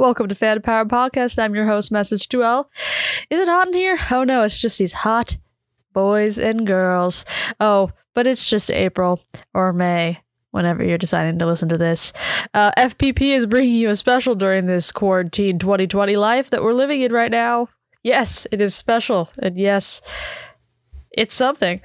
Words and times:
Welcome 0.00 0.28
to 0.28 0.34
Fan 0.34 0.62
Powered 0.62 0.88
Podcast. 0.88 1.38
I'm 1.38 1.54
your 1.54 1.66
host, 1.66 1.92
Message 1.92 2.26
Duel. 2.26 2.70
Is 3.28 3.38
it 3.38 3.48
hot 3.48 3.66
in 3.66 3.74
here? 3.74 3.98
Oh 4.10 4.24
no, 4.24 4.44
it's 4.44 4.58
just 4.58 4.78
these 4.78 4.94
hot 4.94 5.36
boys 5.92 6.38
and 6.38 6.66
girls. 6.66 7.26
Oh, 7.60 7.90
but 8.14 8.26
it's 8.26 8.48
just 8.48 8.70
April 8.70 9.22
or 9.52 9.74
May, 9.74 10.20
whenever 10.52 10.82
you're 10.82 10.96
deciding 10.96 11.38
to 11.38 11.44
listen 11.44 11.68
to 11.68 11.76
this. 11.76 12.14
Uh, 12.54 12.70
FPP 12.78 13.36
is 13.36 13.44
bringing 13.44 13.74
you 13.74 13.90
a 13.90 13.94
special 13.96 14.34
during 14.34 14.64
this 14.64 14.90
quarantine 14.90 15.58
2020 15.58 16.16
life 16.16 16.48
that 16.48 16.62
we're 16.62 16.72
living 16.72 17.02
in 17.02 17.12
right 17.12 17.30
now. 17.30 17.68
Yes, 18.02 18.46
it 18.50 18.62
is 18.62 18.74
special. 18.74 19.28
And 19.38 19.58
yes, 19.58 20.00
it's 21.12 21.34
something. 21.34 21.80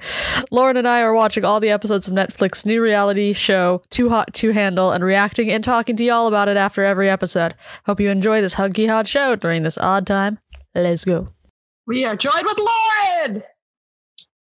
Lauren 0.50 0.76
and 0.76 0.86
I 0.86 1.00
are 1.00 1.14
watching 1.14 1.44
all 1.44 1.60
the 1.60 1.70
episodes 1.70 2.06
of 2.06 2.14
Netflix 2.14 2.64
new 2.64 2.80
reality 2.82 3.32
show 3.32 3.82
Too 3.90 4.08
Hot 4.08 4.32
to 4.34 4.50
Handle 4.52 4.92
and 4.92 5.02
reacting 5.02 5.50
and 5.50 5.64
talking 5.64 5.96
to 5.96 6.04
y'all 6.04 6.26
about 6.26 6.48
it 6.48 6.56
after 6.56 6.84
every 6.84 7.10
episode. 7.10 7.54
Hope 7.86 8.00
you 8.00 8.10
enjoy 8.10 8.40
this 8.40 8.54
hunky 8.54 8.86
hot 8.86 9.08
show 9.08 9.34
during 9.34 9.62
this 9.62 9.78
odd 9.78 10.06
time. 10.06 10.38
Let's 10.74 11.04
go. 11.04 11.28
We 11.86 12.04
are 12.04 12.16
joined 12.16 12.44
with 12.44 12.58
Lauren. 12.58 13.42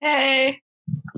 Hey. 0.01 0.61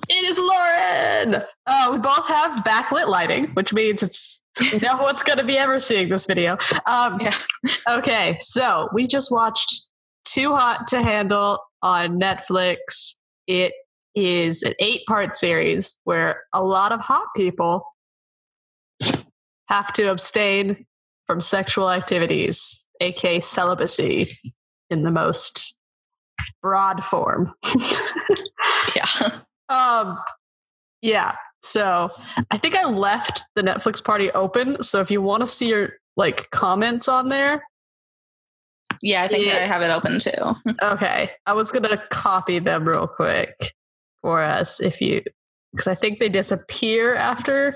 It 0.08 0.24
is 0.24 0.40
Lauren. 0.40 1.44
Uh, 1.68 1.90
we 1.92 2.00
both 2.00 2.28
have 2.28 2.64
backlit 2.64 3.08
lighting, 3.08 3.46
which 3.50 3.74
means 3.74 4.02
it's 4.02 4.42
no 4.82 4.98
one's 4.98 5.22
going 5.22 5.38
to 5.38 5.46
be 5.46 5.58
ever 5.58 5.78
seeing 5.80 6.10
this 6.10 6.26
video. 6.26 6.58
Um, 6.86 7.20
Yeah. 7.22 7.34
okay, 7.98 8.38
so 8.42 8.90
we 8.94 9.08
just 9.08 9.32
watched 9.32 9.90
Too 10.26 10.56
Hot 10.56 10.88
to 10.88 11.02
Handle 11.02 11.60
on 11.82 12.20
Netflix. 12.20 13.19
It 13.50 13.74
is 14.14 14.62
an 14.62 14.74
eight 14.78 15.02
part 15.08 15.34
series 15.34 16.00
where 16.04 16.44
a 16.54 16.64
lot 16.64 16.92
of 16.92 17.00
hot 17.00 17.26
people 17.36 17.84
have 19.68 19.92
to 19.94 20.12
abstain 20.12 20.86
from 21.26 21.42
sexual 21.42 21.90
activities, 21.90 22.86
aka 23.02 23.40
celibacy 23.40 24.28
in 24.92 25.02
the 25.02 25.10
most 25.10 25.80
broad 26.62 27.04
form. 27.04 27.54
Yeah. 28.96 29.30
Um, 29.70 30.18
yeah. 31.02 31.36
So 31.62 32.10
I 32.50 32.58
think 32.58 32.76
I 32.76 32.86
left 32.90 33.44
the 33.56 33.62
Netflix 33.62 34.04
party 34.04 34.32
open. 34.32 34.82
So 34.82 35.00
if 35.00 35.12
you 35.12 35.22
want 35.22 35.42
to 35.44 35.48
see 35.48 35.70
your 35.70 35.94
like 36.18 36.50
comments 36.50 37.08
on 37.08 37.30
there, 37.30 37.64
Yeah, 39.02 39.24
I 39.24 39.28
think 39.28 39.46
Yeah. 39.46 39.54
I 39.54 39.60
have 39.60 39.82
it 39.82 39.92
open 39.92 40.20
too. 40.20 40.76
okay. 40.84 41.32
I 41.46 41.54
was 41.54 41.72
gonna 41.72 42.02
copy 42.10 42.60
them 42.60 42.88
real 42.88 43.08
quick 43.08 43.74
for 44.22 44.42
us 44.42 44.80
if 44.80 45.02
you 45.02 45.24
because 45.72 45.88
I 45.88 45.96
think 45.96 46.20
they 46.20 46.30
disappear 46.30 47.16
after 47.16 47.76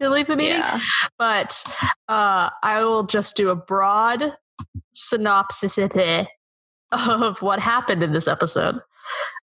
you 0.00 0.08
leave 0.08 0.26
the 0.26 0.36
meeting. 0.36 0.58
Yeah. 0.58 0.80
But 1.18 1.62
uh, 2.08 2.50
I 2.62 2.84
will 2.84 3.04
just 3.04 3.36
do 3.36 3.50
a 3.50 3.56
broad 3.56 4.34
synopsis 4.92 5.78
of 6.92 7.42
what 7.42 7.60
happened 7.60 8.02
in 8.02 8.12
this 8.12 8.28
episode, 8.28 8.80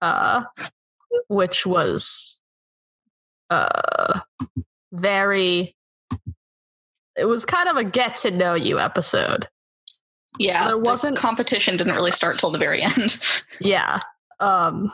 uh, 0.02 0.44
which 1.28 1.66
was 1.66 2.42
uh, 3.50 4.20
very. 4.92 5.76
It 7.16 7.26
was 7.26 7.46
kind 7.46 7.68
of 7.68 7.78
a 7.78 7.84
get 7.84 8.18
to 8.18 8.32
know 8.32 8.54
you 8.54 8.80
episode. 8.80 9.48
Yeah. 10.40 10.68
there 10.68 10.78
wasn't- 10.78 11.18
competition 11.18 11.78
didn't 11.78 11.96
really 11.96 12.12
start 12.12 12.40
till 12.40 12.52
the 12.52 12.60
very 12.60 12.82
end. 12.84 13.20
Yeah. 13.60 14.00
Um 14.40 14.92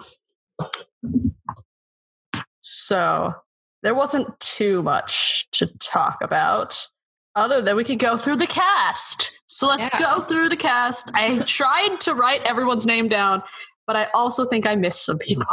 so 2.62 3.34
there 3.82 3.94
wasn't 3.96 4.40
too 4.40 4.82
much 4.84 5.48
to 5.52 5.68
talk 5.80 6.20
about 6.22 6.88
other 7.36 7.62
than 7.62 7.76
we 7.76 7.84
could 7.84 8.00
go 8.00 8.16
through 8.18 8.38
the 8.38 8.48
cast. 8.48 9.42
So 9.48 9.68
let's 9.68 9.90
Yeah. 9.94 10.00
go 10.00 10.22
through 10.22 10.50
the 10.50 10.56
cast. 10.56 11.12
I 11.14 11.40
tried 11.40 12.00
to 12.02 12.14
write 12.14 12.42
everyone's 12.44 12.86
name 12.86 13.08
down, 13.10 13.44
but 13.88 13.96
I 13.96 14.06
also 14.14 14.46
think 14.46 14.66
I 14.66 14.76
missed 14.76 15.06
some 15.06 15.18
people. 15.18 15.46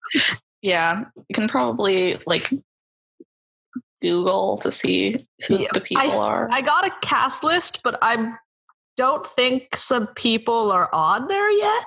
yeah. 0.62 1.04
You 1.16 1.34
can 1.34 1.48
probably 1.48 2.20
like 2.26 2.50
Google 4.00 4.58
to 4.58 4.70
see 4.70 5.26
who 5.46 5.58
Yeah, 5.58 5.68
the 5.72 5.80
people 5.80 6.18
are. 6.18 6.48
I 6.50 6.60
got 6.60 6.84
a 6.86 6.90
cast 7.02 7.44
list, 7.44 7.82
but 7.84 7.98
I 8.02 8.34
don't 9.02 9.26
think 9.26 9.74
some 9.76 10.06
people 10.14 10.70
are 10.70 10.88
on 10.94 11.26
there 11.28 11.50
yet. 11.50 11.84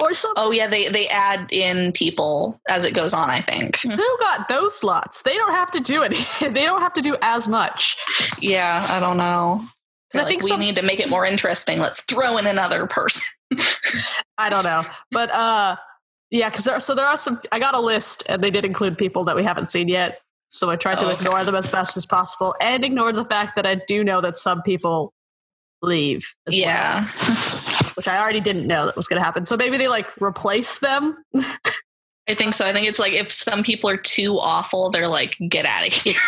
Or 0.00 0.14
something. 0.14 0.42
oh 0.44 0.50
yeah, 0.50 0.66
they 0.66 0.88
they 0.88 1.06
add 1.08 1.52
in 1.52 1.92
people 1.92 2.60
as 2.68 2.84
it 2.84 2.92
goes 2.94 3.14
on, 3.14 3.30
I 3.30 3.40
think. 3.40 3.78
Who 3.82 4.18
got 4.18 4.48
those 4.48 4.76
slots? 4.76 5.22
They 5.22 5.34
don't 5.34 5.52
have 5.52 5.70
to 5.72 5.80
do 5.80 6.02
any. 6.02 6.16
they 6.40 6.64
don't 6.64 6.80
have 6.80 6.94
to 6.94 7.02
do 7.02 7.16
as 7.22 7.46
much. 7.46 7.96
Yeah, 8.40 8.84
I 8.90 8.98
don't 8.98 9.16
know. 9.18 9.62
I 10.14 10.18
like, 10.18 10.26
think 10.26 10.42
we 10.42 10.48
some- 10.48 10.60
need 10.60 10.74
to 10.76 10.82
make 10.82 10.98
it 10.98 11.08
more 11.08 11.24
interesting. 11.24 11.78
Let's 11.78 12.00
throw 12.02 12.36
in 12.38 12.46
another 12.46 12.86
person. 12.86 13.22
I 14.38 14.48
don't 14.48 14.64
know, 14.64 14.82
but 15.12 15.30
uh, 15.30 15.76
yeah, 16.32 16.48
because 16.48 16.64
there, 16.64 16.80
so 16.80 16.94
there 16.96 17.06
are 17.06 17.16
some. 17.16 17.38
I 17.52 17.60
got 17.60 17.74
a 17.74 17.80
list, 17.80 18.24
and 18.28 18.42
they 18.42 18.50
did 18.50 18.64
include 18.64 18.98
people 18.98 19.22
that 19.24 19.36
we 19.36 19.44
haven't 19.44 19.70
seen 19.70 19.88
yet. 19.88 20.18
So 20.48 20.68
I 20.70 20.76
tried 20.76 20.94
to 20.98 21.04
Oh, 21.04 21.10
okay. 21.12 21.18
ignore 21.20 21.44
them 21.44 21.54
as 21.54 21.68
best 21.68 21.96
as 21.96 22.06
possible, 22.06 22.56
and 22.60 22.84
ignore 22.84 23.12
the 23.12 23.24
fact 23.26 23.54
that 23.54 23.66
I 23.66 23.76
do 23.86 24.02
know 24.02 24.20
that 24.20 24.36
some 24.38 24.62
people 24.62 25.12
leave. 25.86 26.34
As 26.46 26.54
well, 26.54 26.60
yeah. 26.60 27.00
which 27.94 28.08
I 28.08 28.18
already 28.18 28.40
didn't 28.40 28.66
know 28.66 28.86
that 28.86 28.96
was 28.96 29.08
going 29.08 29.18
to 29.18 29.24
happen. 29.24 29.46
So 29.46 29.56
maybe 29.56 29.76
they 29.76 29.88
like 29.88 30.08
replace 30.20 30.80
them. 30.80 31.16
I 32.28 32.34
think 32.34 32.54
so. 32.54 32.66
I 32.66 32.72
think 32.72 32.88
it's 32.88 32.98
like 32.98 33.12
if 33.12 33.30
some 33.32 33.62
people 33.62 33.88
are 33.88 33.96
too 33.96 34.38
awful, 34.38 34.90
they're 34.90 35.08
like, 35.08 35.36
get 35.48 35.64
out 35.64 35.86
of 35.86 35.92
here. 35.92 36.20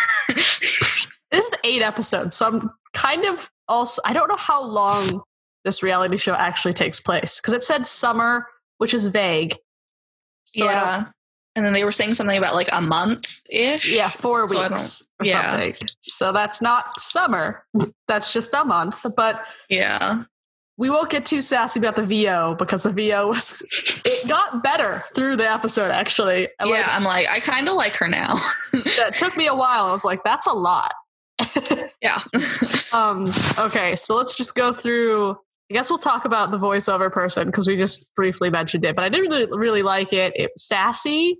This 1.31 1.45
is 1.45 1.53
eight 1.63 1.81
episodes, 1.81 2.35
so 2.35 2.47
I'm 2.47 2.71
kind 2.93 3.25
of 3.25 3.51
also. 3.67 4.01
I 4.05 4.13
don't 4.13 4.29
know 4.29 4.35
how 4.37 4.63
long 4.63 5.21
this 5.63 5.83
reality 5.83 6.17
show 6.17 6.33
actually 6.33 6.73
takes 6.73 6.99
place 6.99 7.39
because 7.39 7.53
it 7.53 7.63
said 7.63 7.85
summer, 7.85 8.47
which 8.77 8.93
is 8.93 9.07
vague. 9.07 9.55
So 10.45 10.65
yeah. 10.65 11.09
And 11.55 11.65
then 11.65 11.73
they 11.73 11.83
were 11.83 11.91
saying 11.91 12.13
something 12.13 12.37
about 12.37 12.55
like 12.55 12.69
a 12.71 12.81
month 12.81 13.41
ish. 13.49 13.93
Yeah, 13.93 14.09
four 14.09 14.47
So 14.47 14.61
weeks 14.69 15.09
or 15.19 15.25
yeah. 15.25 15.51
something. 15.51 15.75
So 16.01 16.31
that's 16.31 16.61
not 16.61 16.99
summer. 16.99 17.65
That's 18.07 18.31
just 18.31 18.53
a 18.53 18.63
month. 18.63 19.05
But 19.15 19.45
Yeah. 19.67 20.23
we 20.77 20.89
won't 20.89 21.09
get 21.09 21.25
too 21.25 21.41
sassy 21.41 21.79
about 21.79 21.95
the 21.97 22.03
VO 22.03 22.55
because 22.55 22.83
the 22.83 22.91
VO 22.91 23.27
was 23.27 23.61
it 24.05 24.27
got 24.29 24.63
better 24.63 25.03
through 25.15 25.35
the 25.35 25.49
episode 25.49 25.91
actually. 25.91 26.47
And 26.59 26.69
yeah. 26.69 26.75
like, 26.77 26.95
I'm 26.95 27.03
like, 27.03 27.29
I 27.29 27.39
kind 27.39 27.67
of 27.67 27.75
like 27.75 27.93
her 27.93 28.07
now. 28.07 28.35
that 28.71 29.15
took 29.15 29.35
me 29.35 29.47
a 29.47 29.55
while. 29.55 29.85
I 29.85 29.91
was 29.91 30.05
like, 30.05 30.23
that's 30.23 30.47
a 30.47 30.53
lot. 30.53 30.93
yeah. 32.01 32.19
Um, 32.93 33.25
okay, 33.57 33.95
so 33.95 34.15
let's 34.15 34.35
just 34.35 34.55
go 34.55 34.71
through 34.71 35.37
I 35.69 35.75
guess 35.75 35.89
we'll 35.89 35.99
talk 35.99 36.25
about 36.25 36.51
the 36.51 36.57
voiceover 36.57 37.11
person 37.11 37.45
because 37.47 37.67
we 37.67 37.77
just 37.77 38.09
briefly 38.15 38.49
mentioned 38.49 38.83
it, 38.85 38.95
but 38.95 39.05
I 39.05 39.09
didn't 39.09 39.29
really 39.29 39.45
really 39.45 39.83
like 39.83 40.13
it. 40.13 40.33
It 40.35 40.51
was 40.55 40.65
sassy, 40.67 41.39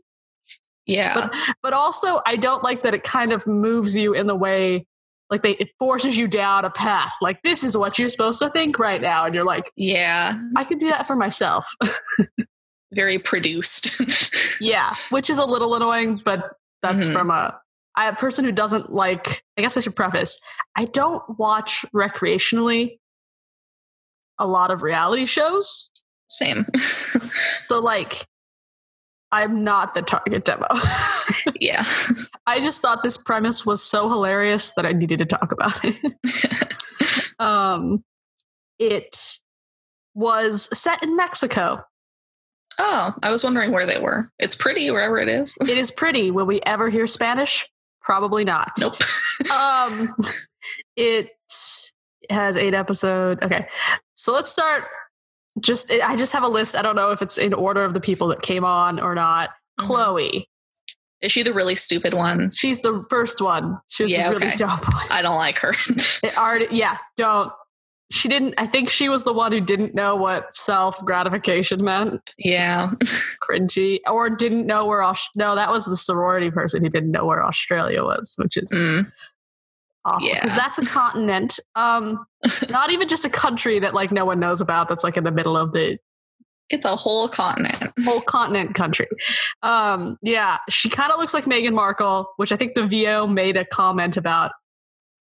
yeah. 0.86 1.30
but 1.64 1.74
also 1.74 2.22
I 2.26 2.36
don't 2.36 2.64
like 2.64 2.84
that 2.84 2.94
it 2.94 3.04
kind 3.04 3.34
of 3.34 3.48
moves 3.48 3.96
you 3.96 4.14
in 4.14 4.28
the 4.28 4.36
way 4.36 4.86
like 5.30 5.44
they 5.44 5.52
it 5.54 5.70
forces 5.80 6.18
you 6.18 6.28
down 6.28 6.66
a 6.66 6.70
path. 6.70 7.14
Like 7.22 7.42
this 7.44 7.64
is 7.64 7.78
what 7.78 7.98
you're 8.00 8.10
supposed 8.10 8.40
to 8.40 8.50
think 8.50 8.80
right 8.80 9.02
now, 9.02 9.26
and 9.26 9.34
you're 9.36 9.46
like, 9.46 9.72
yeah. 9.76 10.38
I 10.56 10.64
could 10.64 10.80
do 10.80 10.90
that 10.90 11.06
for 11.06 11.16
myself. 11.16 11.68
Very 12.94 13.20
produced. 13.20 14.02
yeah, 14.62 14.96
which 15.12 15.30
is 15.30 15.38
a 15.38 15.46
little 15.46 15.76
annoying, 15.76 16.22
but 16.26 16.54
that's 16.82 17.06
Mhm. 17.06 17.14
from 17.14 17.30
a 17.32 17.60
I, 17.96 18.08
a 18.10 18.16
person 18.16 18.46
who 18.46 18.52
doesn't 18.52 18.92
like. 18.92 19.44
I 19.58 19.62
guess 19.62 19.78
I 19.78 19.82
should 19.82 19.96
preface: 19.96 20.40
I 20.76 20.86
don't 20.86 21.24
watch 21.38 21.86
recreationally 21.94 22.98
a 24.40 24.48
lot 24.48 24.72
of 24.72 24.82
reality 24.82 25.26
shows, 25.26 25.92
Same. 26.28 26.66
so 26.76 27.80
like. 27.80 28.26
I'm 29.32 29.64
not 29.64 29.94
the 29.94 30.02
target 30.02 30.44
demo. 30.44 30.66
yeah. 31.60 31.84
I 32.48 32.60
just 32.60 32.82
thought 32.82 33.04
this 33.04 33.16
premise 33.16 33.64
was 33.64 33.84
so 33.84 34.10
hilarious 34.10 34.74
that 34.74 34.88
I 34.88 34.92
needed 34.92 35.20
to 35.20 35.26
talk 35.26 35.52
about 35.52 35.80
it. 35.84 37.36
um, 37.40 38.04
it 38.80 39.38
was 40.16 40.68
set 40.78 41.04
in 41.04 41.16
Mexico. 41.16 41.84
Oh, 42.80 43.14
I 43.22 43.30
was 43.30 43.44
wondering 43.44 43.72
where 43.72 43.86
they 43.86 44.00
were. 44.00 44.32
It's 44.40 44.56
pretty 44.56 44.90
wherever 44.90 45.20
it 45.20 45.30
is. 45.30 45.58
It 45.62 45.78
is 45.78 45.92
pretty. 45.92 46.32
Will 46.32 46.46
we 46.46 46.62
ever 46.62 46.90
hear 46.90 47.06
Spanish? 47.06 47.70
Probably 48.02 48.46
not. 48.46 48.72
nope. 48.80 48.96
Um, 49.52 50.16
it 50.96 51.30
has 52.30 52.58
eight 52.58 52.74
episodes. 52.74 53.42
Okay, 53.42 53.68
so 54.16 54.34
let's 54.34 54.52
start. 54.52 54.86
Just 55.60 55.92
I 55.92 56.16
just 56.16 56.34
have 56.34 56.44
a 56.44 56.48
list. 56.48 56.76
I 56.76 56.82
don't 56.82 56.96
know 56.96 57.12
if 57.12 57.22
it's 57.22 57.38
in 57.38 57.54
order 57.54 57.84
of 57.84 57.94
the 57.94 58.00
people 58.02 58.28
that 58.30 58.42
came 58.42 58.64
on 58.64 59.00
or 59.00 59.16
not. 59.16 59.50
Mhm. 59.80 59.86
Chloe, 59.86 60.50
Is 61.22 61.32
she 61.32 61.44
the 61.44 61.54
really 61.54 61.76
stupid 61.76 62.14
one? 62.14 62.52
she's 62.54 62.82
the 62.82 63.04
first 63.10 63.42
one. 63.42 63.78
She 63.90 64.04
was 64.04 64.14
Yeah, 64.14 64.30
really 64.30 64.46
okay. 64.48 64.56
dumb. 64.56 64.80
I 65.10 65.22
don't 65.22 65.38
like 65.38 65.58
her. 65.60 65.72
It 66.24 66.38
already, 66.38 66.68
yeah, 66.72 66.98
don't. 67.18 67.52
She 68.12 68.28
didn't. 68.28 68.56
I 68.58 68.66
think 68.66 68.90
she 68.90 69.08
was 69.08 69.24
the 69.24 69.34
one 69.34 69.52
who 69.52 69.60
didn't 69.62 69.94
know 69.94 70.16
what 70.16 70.56
self 70.56 71.00
gratification 71.06 71.84
meant. 71.84 72.34
yeah. 72.40 72.88
Cringy, 73.44 74.00
or 74.08 74.30
didn't 74.32 74.66
know 74.66 74.86
where. 74.86 75.04
Aus- 75.04 75.30
no, 75.36 75.56
that 75.56 75.70
was 75.72 75.86
the 75.86 75.96
sorority 75.98 76.50
person 76.52 76.84
who 76.84 76.90
didn't 76.90 77.12
know 77.12 77.26
where 77.26 77.44
Australia 77.46 78.04
was, 78.04 78.34
which 78.38 78.58
is 78.58 78.70
Mm. 78.72 79.12
Yeah. 80.22 80.36
because 80.42 80.56
that's 80.56 80.80
a 80.80 80.86
continent. 80.86 81.60
Um, 81.76 82.26
not 82.70 82.92
even 82.92 83.08
just 83.08 83.26
a 83.26 83.30
country 83.30 83.80
that 83.80 83.94
like 83.94 84.12
no 84.12 84.26
one 84.26 84.40
knows 84.40 84.62
about. 84.62 84.90
That's 84.90 85.04
like 85.04 85.18
in 85.18 85.24
the 85.24 85.32
middle 85.32 85.58
of 85.58 85.74
the 85.74 85.98
It's 86.70 86.86
a 86.86 86.96
whole 86.96 87.28
continent. 87.28 87.92
whole 88.06 88.22
continent 88.22 88.76
country. 88.76 89.08
Um, 89.64 90.18
yeah, 90.22 90.58
she 90.70 90.90
kind 90.90 91.12
of 91.12 91.20
looks 91.20 91.34
like 91.34 91.46
Meghan 91.46 91.74
Markle, 91.74 92.32
which 92.38 92.52
I 92.52 92.56
think 92.56 92.76
the 92.76 92.86
VO 92.88 93.28
made 93.28 93.58
a 93.58 93.66
comment 93.66 94.18
about 94.18 94.52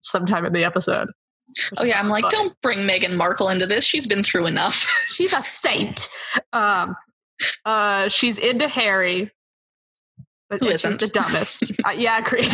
sometime 0.01 0.45
in 0.45 0.53
the 0.53 0.63
episode. 0.63 1.09
Oh 1.77 1.83
yeah, 1.83 2.00
I'm 2.00 2.07
like, 2.07 2.23
Funny. 2.23 2.35
don't 2.35 2.62
bring 2.62 2.79
Meghan 2.88 3.18
Markle 3.18 3.50
into 3.50 3.68
this. 3.68 3.83
She's 3.83 4.07
been 4.07 4.23
through 4.23 4.45
enough. 4.47 4.85
she's 5.09 5.33
a 5.33 5.41
saint. 5.41 6.07
Um, 6.53 6.95
uh, 7.65 8.07
she's 8.07 8.38
into 8.38 8.68
Harry, 8.69 9.31
but 10.50 10.59
Who 10.62 10.69
she's 10.69 10.81
the 10.83 11.07
dumbest. 11.07 11.71
uh, 11.85 11.91
yeah, 11.91 12.13
I 12.13 12.19
agree. 12.19 12.47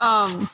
um, 0.00 0.48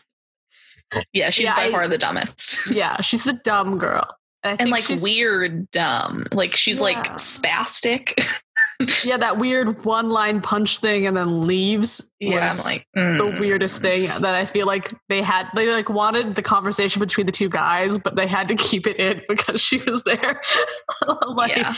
yeah, 1.13 1.31
she's 1.31 1.45
Yeah, 1.45 1.57
by 1.57 1.65
I- 1.65 1.71
far 1.71 1.89
the 1.89 1.99
dumbest. 1.99 2.71
yeah, 2.75 3.01
she's 3.01 3.25
the 3.25 3.35
dumb 3.45 3.79
girl, 3.79 4.07
I 4.45 4.57
And 4.59 4.71
like 4.71 4.89
weird 4.89 5.71
dumb. 5.71 6.25
Like 6.33 6.55
she's 6.55 6.81
like 6.81 6.97
spastic. 7.17 8.41
Yeah, 9.05 9.19
that 9.19 9.37
weird 9.37 9.85
one-line 9.85 10.41
punch 10.41 10.79
thing 10.79 11.07
and 11.07 11.15
then 11.15 11.47
leaves. 11.47 12.11
yeah, 12.19 12.51
I'm 12.51 12.65
like 12.65 12.87
the 12.95 13.25
mm. 13.25 13.41
weirdest 13.41 13.83
thing 13.83 14.05
that 14.07 14.35
I 14.35 14.47
feel 14.47 14.67
like 14.67 14.95
they 15.11 15.21
had. 15.21 15.49
They 15.55 15.71
like 15.71 15.91
wanted 15.91 16.35
the 16.35 16.41
conversation 16.43 17.01
between 17.01 17.27
the 17.27 17.33
two 17.33 17.51
guys, 17.51 17.99
but 17.99 18.17
they 18.17 18.27
had 18.27 18.49
to 18.49 18.55
keep 18.55 18.87
it 18.87 18.97
in 18.99 19.21
because 19.29 19.61
she 19.61 19.79
was 19.83 20.03
there. 20.05 20.41
like, 21.27 21.57
Yeah. 21.57 21.75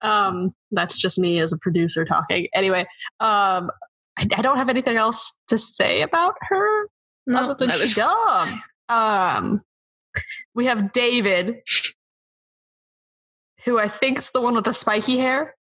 um, 0.00 0.54
that's 0.70 0.96
just 0.96 1.18
me 1.18 1.40
as 1.40 1.52
a 1.52 1.58
producer 1.58 2.06
talking. 2.06 2.48
Anyway, 2.54 2.86
um, 3.20 3.70
I, 4.18 4.26
I 4.36 4.42
don't 4.42 4.56
have 4.56 4.70
anything 4.70 4.96
else 4.96 5.38
to 5.48 5.58
say 5.58 6.00
about 6.00 6.36
her 6.48 6.86
No, 7.32 7.44
other 7.44 7.54
than 7.54 7.68
neither 7.68 7.82
she's 7.82 7.94
do 7.94 8.00
dumb. 8.02 8.62
Um, 8.88 9.62
we 10.54 10.66
have 10.66 10.92
David, 10.92 11.62
who 13.64 13.78
I 13.78 13.88
think 13.88 14.18
is 14.18 14.30
the 14.32 14.40
one 14.40 14.54
with 14.54 14.64
the 14.64 14.72
spiky 14.72 15.18
hair, 15.18 15.54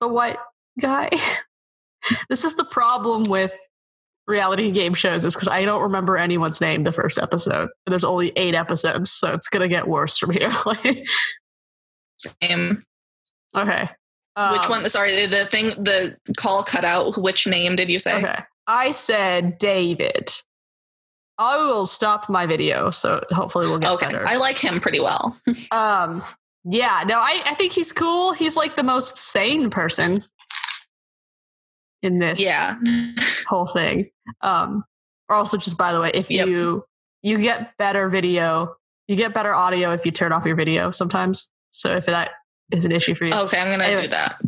the 0.00 0.08
white 0.08 0.38
guy. 0.80 1.10
this 2.28 2.44
is 2.44 2.54
the 2.54 2.64
problem 2.64 3.24
with 3.28 3.56
reality 4.28 4.70
game 4.70 4.94
shows 4.94 5.24
is 5.24 5.34
because 5.34 5.48
I 5.48 5.64
don't 5.64 5.82
remember 5.82 6.16
anyone's 6.16 6.60
name 6.60 6.84
the 6.84 6.92
first 6.92 7.18
episode. 7.18 7.68
There's 7.86 8.04
only 8.04 8.32
eight 8.36 8.54
episodes, 8.54 9.10
so 9.10 9.32
it's 9.32 9.48
gonna 9.48 9.68
get 9.68 9.88
worse 9.88 10.16
from 10.16 10.30
here. 10.30 10.52
Same. 12.18 12.84
okay, 13.56 13.82
Which 14.52 14.62
Um, 14.64 14.70
one? 14.70 14.88
Sorry, 14.88 15.26
the 15.26 15.44
thing, 15.46 15.68
the 15.70 16.16
call 16.36 16.62
cut 16.62 16.84
out. 16.84 17.16
Which 17.18 17.46
name 17.48 17.74
did 17.74 17.90
you 17.90 17.98
say? 17.98 18.18
Okay, 18.18 18.42
I 18.68 18.92
said 18.92 19.58
David. 19.58 20.30
I 21.42 21.56
will 21.56 21.86
stop 21.86 22.28
my 22.28 22.46
video, 22.46 22.90
so 22.90 23.20
hopefully 23.30 23.66
we'll 23.66 23.78
get 23.78 23.90
Okay, 23.92 24.06
better. 24.06 24.26
I 24.26 24.36
like 24.36 24.58
him 24.58 24.80
pretty 24.80 25.00
well. 25.00 25.38
Um, 25.70 26.22
yeah, 26.64 27.02
no, 27.06 27.18
I, 27.18 27.42
I 27.44 27.54
think 27.54 27.72
he's 27.72 27.92
cool. 27.92 28.32
He's 28.32 28.56
like 28.56 28.76
the 28.76 28.82
most 28.84 29.16
sane 29.18 29.68
person 29.70 30.22
in 32.02 32.18
this 32.18 32.40
yeah, 32.40 32.76
whole 33.48 33.66
thing. 33.66 34.10
Um, 34.42 34.84
or 35.28 35.36
also 35.36 35.56
just 35.56 35.76
by 35.78 35.92
the 35.92 36.00
way, 36.00 36.10
if 36.14 36.30
Yep. 36.30 36.46
you 36.48 36.84
you 37.22 37.38
get 37.38 37.76
better 37.78 38.08
video, 38.08 38.74
you 39.08 39.16
get 39.16 39.34
better 39.34 39.52
audio 39.54 39.92
if 39.92 40.04
you 40.06 40.12
turn 40.12 40.32
off 40.32 40.44
your 40.44 40.56
video 40.56 40.90
sometimes. 40.90 41.50
So 41.70 41.96
if 41.96 42.06
that 42.06 42.32
is 42.70 42.84
an 42.84 42.92
issue 42.92 43.14
for 43.14 43.24
you. 43.26 43.32
okay, 43.34 43.60
I'm 43.60 43.70
gonna 43.70 43.84
Anyway. 43.84 44.02
do 44.02 44.08
that. 44.08 44.40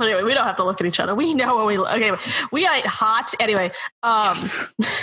Anyway, 0.00 0.22
we 0.22 0.32
don't 0.34 0.44
have 0.46 0.56
to 0.56 0.64
look 0.64 0.80
at 0.80 0.86
each 0.86 1.00
other. 1.00 1.14
We 1.14 1.34
know 1.34 1.56
what 1.56 1.66
we 1.66 1.76
look. 1.76 1.92
Okay, 1.92 2.12
we 2.52 2.66
ain't 2.66 2.86
hot. 2.86 3.34
Anyway, 3.40 3.70
um, 4.02 4.38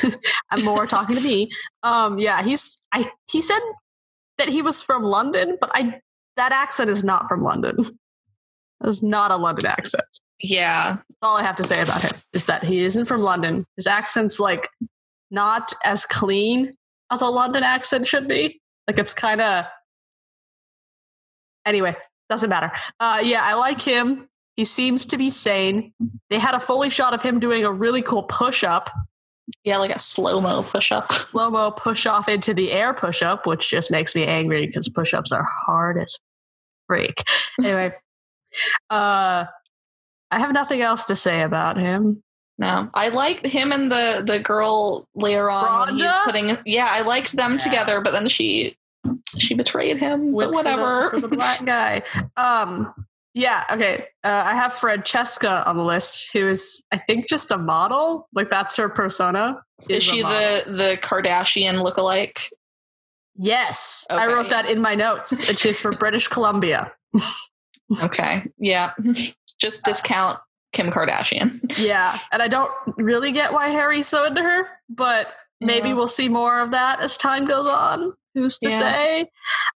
I'm 0.52 0.64
more 0.64 0.86
talking 0.86 1.16
to 1.16 1.22
me. 1.22 1.52
Um, 1.84 2.18
yeah, 2.18 2.42
he's. 2.44 2.84
I 2.94 3.06
he 3.30 3.42
said 3.42 3.60
that 4.38 4.50
he 4.50 4.62
was 4.62 4.82
from 4.82 5.04
London, 5.04 5.58
but 5.60 5.70
I 5.74 6.00
that 6.38 6.52
accent 6.52 6.90
is 6.90 7.04
not 7.04 7.28
from 7.28 7.44
London. 7.44 7.78
It's 8.84 9.04
not 9.04 9.32
a 9.32 9.38
London 9.38 9.66
accent. 9.68 10.04
Yeah, 10.42 10.98
All 11.22 11.38
I 11.38 11.44
have 11.44 11.56
to 11.56 11.64
say 11.64 11.82
about 11.82 12.02
him 12.02 12.12
is 12.34 12.46
that 12.46 12.64
he 12.64 12.84
isn't 12.86 13.06
from 13.06 13.22
London. 13.22 13.66
His 13.78 13.88
accent's 13.88 14.40
like 14.40 14.68
not 15.32 15.74
as 15.84 16.06
clean 16.06 16.72
as 17.12 17.22
a 17.22 17.28
London 17.28 17.64
accent 17.64 18.08
should 18.08 18.28
be. 18.28 18.62
Like 18.88 19.00
it's 19.00 19.14
kind 19.14 19.42
of. 19.42 19.66
Anyway, 21.66 21.96
doesn't 22.30 22.50
matter. 22.50 22.72
Uh, 23.00 23.22
yeah, 23.24 23.42
I 23.44 23.56
like 23.56 23.82
him. 23.82 24.28
He 24.56 24.64
seems 24.66 25.06
to 25.08 25.18
be 25.18 25.30
sane. 25.30 25.94
They 26.30 26.40
had 26.40 26.56
a 26.56 26.60
fully 26.60 26.90
shot 26.90 27.14
of 27.14 27.22
him 27.22 27.40
doing 27.40 27.66
a 27.66 27.72
really 27.72 28.02
cool 28.02 28.24
push 28.24 28.64
up, 28.64 28.90
yeah, 29.64 29.78
like 29.78 29.92
a 29.94 30.00
slow 30.00 30.40
mo 30.42 30.64
push 30.64 30.92
up. 30.92 31.12
slow 31.12 31.50
mo 31.50 31.72
push 31.72 32.06
off 32.06 32.30
into 32.30 32.54
the 32.54 32.72
air 32.72 32.94
push 32.94 33.22
up, 33.22 33.46
which 33.46 33.70
just 33.70 33.92
makes 33.92 34.16
me 34.16 34.26
angry 34.26 34.66
because 34.66 34.88
push 34.90 35.14
ups 35.14 35.32
are 35.32 35.44
hard 35.66 35.98
as 36.00 36.18
freak. 36.88 37.16
Anyway, 37.64 37.94
uh, 38.90 39.46
I 40.32 40.40
have 40.40 40.52
nothing 40.54 40.82
else 40.82 41.06
to 41.06 41.16
say 41.16 41.42
about 41.42 41.78
him. 41.78 42.22
No, 42.58 42.90
I 42.94 43.10
liked 43.10 43.46
him 43.46 43.72
and 43.72 43.92
the 43.92 44.24
the 44.26 44.40
girl 44.40 45.06
later 45.16 45.50
on. 45.50 45.88
When 45.90 45.96
he's 45.98 46.18
putting, 46.26 46.58
yeah, 46.66 46.88
I 46.90 47.02
liked 47.02 47.34
them 47.36 47.54
Yeah. 47.54 47.58
together, 47.58 48.02
but 48.02 48.12
then 48.14 48.28
she 48.30 48.78
she 49.38 49.54
betrayed 49.56 49.98
him. 49.98 50.34
But 50.34 50.46
for 50.46 50.48
the- 50.48 50.52
whatever. 50.54 51.10
for 51.12 51.20
the, 51.20 51.28
black 51.36 51.64
guy. 51.66 52.04
Um, 52.38 52.94
yeah, 53.36 53.66
okay. 53.72 54.08
Uh, 54.24 54.44
I 54.46 54.56
have 54.56 54.74
Francesca 54.74 55.64
on 55.68 55.78
the 55.78 55.84
list, 55.84 56.32
who 56.34 56.48
is, 56.48 56.84
I 56.92 56.98
think, 56.98 57.30
just 57.30 57.52
a 57.52 57.58
model. 57.60 58.28
Like 58.34 58.50
that's 58.50 58.76
her 58.78 58.90
persona. 58.90 59.62
Is 59.88 59.98
a 59.98 60.02
she 60.02 60.22
the 60.24 60.64
the 60.68 60.98
Kardashian 61.02 61.84
lookalike? 61.86 62.46
Yes, 63.36 64.08
I 64.10 64.28
wrote 64.28 64.50
that 64.50 64.68
in 64.70 64.82
my 64.82 64.96
notes, 64.96 65.48
and 65.50 65.60
she's 65.60 65.80
from 65.80 65.96
British 65.96 66.28
Columbia. 66.28 66.92
Okay, 68.02 68.48
yeah, 68.58 68.94
just 69.62 69.84
discount 69.86 70.40
Kim 70.74 70.90
Kardashian. 70.90 71.60
Yeah, 71.78 72.18
and 72.32 72.42
I 72.42 72.48
don't 72.48 72.72
really 72.98 73.32
get 73.32 73.54
why 73.54 73.70
Harry's 73.70 74.08
so 74.08 74.26
into 74.26 74.42
her, 74.42 74.68
but 74.90 75.28
maybe 75.62 75.90
Yeah. 75.90 75.94
we'll 75.94 76.08
see 76.08 76.28
more 76.28 76.62
of 76.62 76.72
that 76.72 77.00
as 77.02 77.16
time 77.16 77.46
goes 77.46 77.68
on. 77.68 78.14
Who's 78.34 78.58
to 78.58 78.70
Yeah. 78.72 78.80
say? 78.80 79.28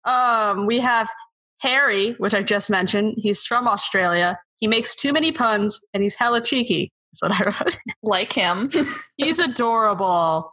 Um, 0.06 0.64
we 0.64 0.78
have 0.80 1.10
Harry, 1.60 2.12
which 2.12 2.34
I 2.34 2.42
just 2.42 2.70
mentioned. 2.70 3.14
He's 3.18 3.44
from 3.44 3.66
Australia. 3.66 4.38
He 4.60 4.66
makes 4.66 4.94
too 4.94 5.12
many 5.12 5.32
puns, 5.32 5.80
and 5.92 6.02
he's 6.02 6.14
hella 6.14 6.40
cheeky. 6.40 6.92
That's 7.20 7.22
what 7.22 7.46
I 7.46 7.50
wrote. 7.50 7.78
Like 8.02 8.32
him. 8.34 8.70
He's 9.16 9.38
adorable. 9.38 10.52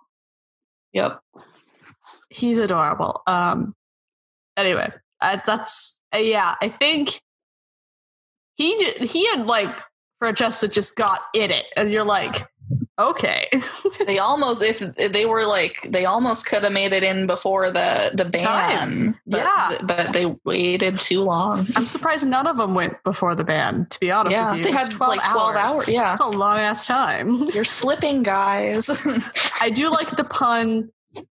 yep. 0.94 1.19
He's 2.30 2.57
adorable. 2.57 3.22
Um. 3.28 3.74
Anyway, 4.56 4.90
uh, 5.19 5.40
that's 5.46 6.01
uh, 6.13 6.20
yeah. 6.20 6.56
I 6.62 6.70
think 6.70 7.22
he 8.56 8.77
he 8.91 9.27
had 9.27 9.46
like 9.48 9.70
for 10.20 10.32
just 10.32 10.62
that 10.62 10.72
just 10.72 10.96
got 10.96 11.20
in 11.34 11.51
it, 11.51 11.65
and 11.75 11.91
you're 11.91 12.06
like, 12.06 12.48
okay, 13.00 13.48
They 14.08 14.20
almost 14.20 14.62
if 14.64 14.80
they 14.96 15.25
were 15.25 15.46
like 15.46 15.88
they 15.90 16.06
almost 16.06 16.46
could 16.48 16.64
have 16.64 16.72
made 16.72 16.94
it 16.94 17.04
in 17.04 17.28
before 17.28 17.72
the 17.72 18.12
the 18.14 18.25
ban. 18.25 18.44
Time. 18.44 19.20
But, 19.28 19.42
Yeah. 19.42 19.78
but 19.84 20.14
they 20.14 20.36
waited 20.46 21.00
too 21.00 21.22
long. 21.22 21.60
I'm 21.75 21.88
surprised 21.88 22.28
none 22.28 22.48
of 22.48 22.58
them 22.58 22.74
went 22.74 23.02
before 23.04 23.36
the 23.36 23.44
ban. 23.44 23.88
To 23.90 24.00
be 24.00 24.12
honest 24.12 24.32
Yeah, 24.34 24.52
with 24.52 24.60
you, 24.60 24.64
they 24.66 24.72
had, 24.72 24.98
like, 25.00 25.24
12 25.30 25.56
hours, 25.56 25.90
yeah. 25.90 26.14
it's 26.14 26.22
a 26.22 26.28
long 26.28 26.58
ass 26.58 26.86
time. 26.88 27.36
You're 27.54 27.64
slipping, 27.64 28.24
guys. 28.24 28.90
I 29.62 29.70
do 29.70 29.90
like 29.90 30.16
the 30.16 30.24
pun 30.24 30.90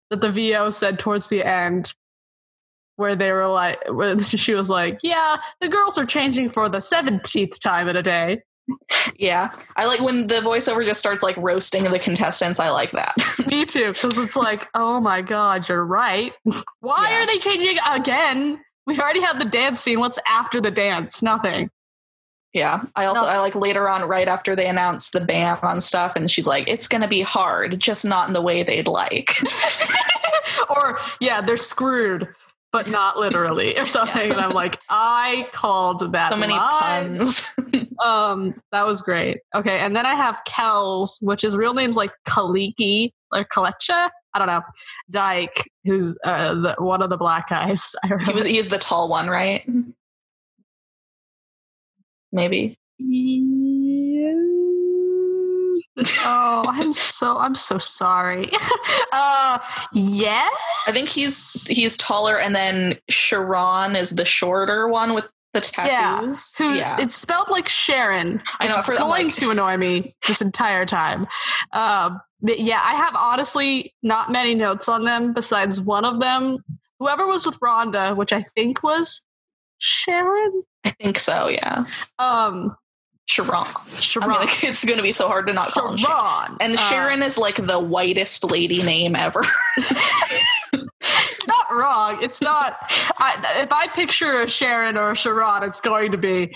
that 0.09 0.21
the 0.21 0.31
VO 0.31 0.69
said 0.69 0.99
towards 0.99 1.29
the 1.29 1.43
end, 1.43 1.93
where 2.97 3.15
they 3.15 3.31
were 3.31 3.47
like, 3.47 3.79
where 3.91 4.19
she 4.19 4.53
was 4.53 4.69
like, 4.69 4.99
"Yeah, 5.03 5.37
the 5.61 5.67
girls 5.69 5.97
are 5.99 6.05
changing 6.05 6.49
for 6.49 6.67
the 6.69 6.79
seventeenth 6.81 7.59
time 7.59 7.87
in 7.89 7.95
a 7.95 8.01
day." 8.03 8.41
Yeah, 9.17 9.51
I 9.75 9.85
like 9.85 10.01
when 10.01 10.27
the 10.27 10.35
voiceover 10.35 10.85
just 10.85 10.99
starts 10.99 11.23
like 11.23 11.37
roasting 11.37 11.83
the 11.85 11.99
contestants. 11.99 12.59
I 12.59 12.69
like 12.69 12.91
that. 12.91 13.13
Me 13.47 13.65
too, 13.65 13.93
because 13.93 14.17
it's 14.17 14.35
like, 14.35 14.67
oh 14.73 14.99
my 14.99 15.21
god, 15.21 15.67
you're 15.69 15.85
right. 15.85 16.33
Why 16.79 17.07
Yeah. 17.09 17.23
are 17.23 17.27
they 17.27 17.37
changing 17.37 17.77
again? 17.89 18.59
We 18.85 18.99
already 18.99 19.21
had 19.21 19.39
the 19.39 19.45
dance 19.45 19.79
scene. 19.81 19.99
What's 19.99 20.19
after 20.27 20.61
the 20.61 20.71
dance? 20.71 21.21
Nothing. 21.21 21.69
yeah, 22.53 22.83
I 22.95 23.05
also 23.05 23.21
No. 23.23 23.27
I 23.27 23.39
like 23.39 23.55
later 23.55 23.89
on, 23.89 24.07
right 24.07 24.27
after 24.27 24.55
they 24.55 24.67
announce 24.67 25.09
the 25.11 25.19
ban 25.19 25.57
on 25.61 25.81
stuff, 25.81 26.15
and 26.15 26.31
she's 26.31 26.47
like, 26.47 26.67
"It's 26.67 26.87
gonna 26.87 27.07
be 27.07 27.21
hard, 27.21 27.79
just 27.79 28.05
not 28.05 28.27
in 28.27 28.33
the 28.33 28.41
way 28.41 28.63
they'd 28.63 28.87
like." 28.87 29.33
or 30.69 30.99
yeah, 31.19 31.41
they're 31.41 31.57
screwed, 31.57 32.27
but 32.71 32.89
not 32.89 33.17
literally 33.17 33.77
or 33.77 33.85
something. 33.87 34.31
And 34.31 34.39
I'm 34.39 34.51
like, 34.51 34.77
I 34.89 35.47
called 35.51 36.13
that. 36.13 36.31
so 36.31 36.37
many 36.37 36.53
line. 36.53 37.19
puns. 37.19 37.53
Um, 38.03 38.55
that 38.71 38.85
was 38.85 39.01
great. 39.01 39.39
Okay, 39.55 39.79
and 39.79 39.95
then 39.95 40.05
I 40.05 40.15
have 40.15 40.41
Kells, 40.45 41.19
which 41.21 41.41
his 41.41 41.55
real 41.57 41.73
name's 41.73 41.97
like 41.97 42.11
Kaliki 42.27 43.11
or 43.33 43.43
Kalecha. 43.45 44.09
I 44.33 44.39
don't 44.39 44.47
know. 44.47 44.61
Dyke, 45.09 45.69
who's 45.85 46.17
uh, 46.23 46.53
the, 46.53 46.75
one 46.77 47.01
of 47.01 47.09
the 47.09 47.17
black 47.17 47.49
guys. 47.49 47.95
I 48.03 48.11
he 48.25 48.33
was 48.33 48.45
he's 48.45 48.67
the 48.67 48.77
tall 48.77 49.09
one, 49.09 49.27
right? 49.27 49.67
Maybe. 52.31 52.77
oh, 56.19 56.65
I'm 56.67 56.93
so 56.93 57.37
I'm 57.37 57.55
so 57.55 57.77
sorry. 57.77 58.49
uh, 59.11 59.57
yeah. 59.93 60.47
I 60.87 60.91
think 60.91 61.07
he's 61.07 61.67
he's 61.67 61.97
taller, 61.97 62.39
and 62.39 62.55
then 62.55 62.97
Sharon 63.09 63.95
is 63.95 64.11
the 64.11 64.25
shorter 64.25 64.87
one 64.87 65.13
with 65.13 65.27
the 65.53 65.61
tattoos. 65.61 66.55
Who 66.57 66.73
yeah, 66.73 66.97
it's 66.99 67.15
spelled 67.15 67.49
like 67.49 67.67
Sharon. 67.69 68.41
I 68.59 68.67
know, 68.67 68.75
It's 68.75 68.85
going 68.85 68.99
like- 69.27 69.33
to 69.35 69.49
annoy 69.51 69.77
me 69.77 70.11
this 70.27 70.41
entire 70.41 70.85
time. 70.85 71.27
Um, 71.73 72.19
but 72.41 72.59
yeah, 72.59 72.81
I 72.85 72.95
have 72.95 73.15
honestly 73.15 73.95
not 74.03 74.31
many 74.31 74.53
notes 74.53 74.87
on 74.87 75.03
them 75.05 75.33
besides 75.33 75.81
one 75.81 76.05
of 76.05 76.19
them. 76.19 76.59
Whoever 76.99 77.25
was 77.27 77.45
with 77.45 77.59
Rhonda, 77.59 78.15
which 78.15 78.31
I 78.33 78.41
think 78.43 78.83
was 78.83 79.23
Sharon. 79.79 80.63
I 80.85 80.91
think 80.91 81.17
so. 81.19 81.47
Yeah, 81.47 81.85
Um, 82.19 82.75
Sharon. 83.27 83.65
Sharon. 83.99 84.31
I 84.31 84.39
mean, 84.41 84.49
it's 84.63 84.85
going 84.85 84.97
to 84.97 85.03
be 85.03 85.11
so 85.11 85.27
hard 85.27 85.47
to 85.47 85.53
not 85.53 85.71
call 85.71 85.91
him 85.91 85.97
Sharon. 85.97 86.15
Sharon. 86.23 86.57
And 86.61 86.73
Uh, 86.73 86.77
Sharon 86.77 87.23
is 87.23 87.37
like 87.37 87.55
the 87.55 87.79
whitest 87.79 88.43
lady 88.49 88.81
name 88.83 89.15
ever. 89.15 89.41
not 91.69 91.77
wrong. 91.77 92.23
It's 92.23 92.41
not. 92.41 92.77
I, 93.17 93.61
if 93.63 93.71
I 93.71 93.87
picture 93.87 94.41
a 94.41 94.47
Sharon 94.47 94.97
or 94.97 95.11
a 95.11 95.15
Sharon, 95.15 95.63
it's 95.63 95.81
going 95.81 96.11
to 96.11 96.17
be 96.17 96.53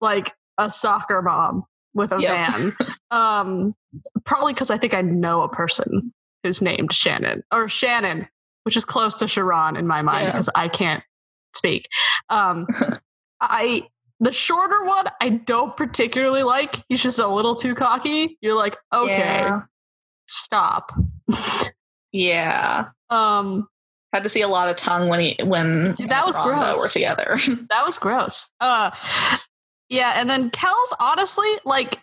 like 0.00 0.32
a 0.58 0.70
soccer 0.70 1.22
mom 1.22 1.64
with 1.94 2.12
a 2.12 2.20
Yep. 2.20 2.30
van. 2.30 2.72
Um, 3.12 3.74
probably 4.24 4.52
because 4.52 4.70
I 4.70 4.76
think 4.76 4.94
I 4.94 5.02
know 5.02 5.42
a 5.42 5.48
person 5.48 6.12
who's 6.44 6.62
named 6.62 6.92
Shannon 6.92 7.42
or 7.52 7.68
Shannon, 7.68 8.28
which 8.62 8.76
is 8.76 8.84
close 8.84 9.16
to 9.16 9.26
Sharon 9.26 9.76
in 9.76 9.86
my 9.88 10.00
mind 10.00 10.26
Yeah. 10.26 10.30
because 10.32 10.48
I 10.54 10.68
can't 10.68 11.02
speak. 11.56 11.88
Um, 12.28 12.68
I 13.40 13.88
the 14.20 14.30
shorter 14.30 14.84
one 14.84 15.06
I 15.20 15.30
don't 15.30 15.76
particularly 15.76 16.44
like. 16.44 16.76
He's 16.88 17.02
just 17.02 17.18
a 17.18 17.26
little 17.26 17.54
too 17.56 17.74
cocky. 17.74 18.38
You're 18.40 18.56
like, 18.56 18.76
okay, 18.94 19.16
Yeah. 19.18 19.62
stop. 20.28 20.92
Yeah. 22.12 22.86
Um, 23.10 23.68
Had 24.12 24.24
to 24.24 24.28
see 24.28 24.40
a 24.42 24.48
lot 24.48 24.68
of 24.68 24.76
tongue 24.76 25.08
when 25.08 25.20
he 25.20 25.36
when 25.44 25.94
him 25.96 26.08
That 26.08 26.26
was 26.26 26.36
gross. 26.38 26.76
were 26.78 26.88
together. 26.88 27.38
That 27.70 27.84
was 27.86 27.98
gross. 27.98 28.50
Uh 28.60 28.90
yeah, 29.88 30.14
and 30.20 30.30
then 30.30 30.50
Kel's 30.50 30.94
honestly, 31.00 31.48
like, 31.64 31.96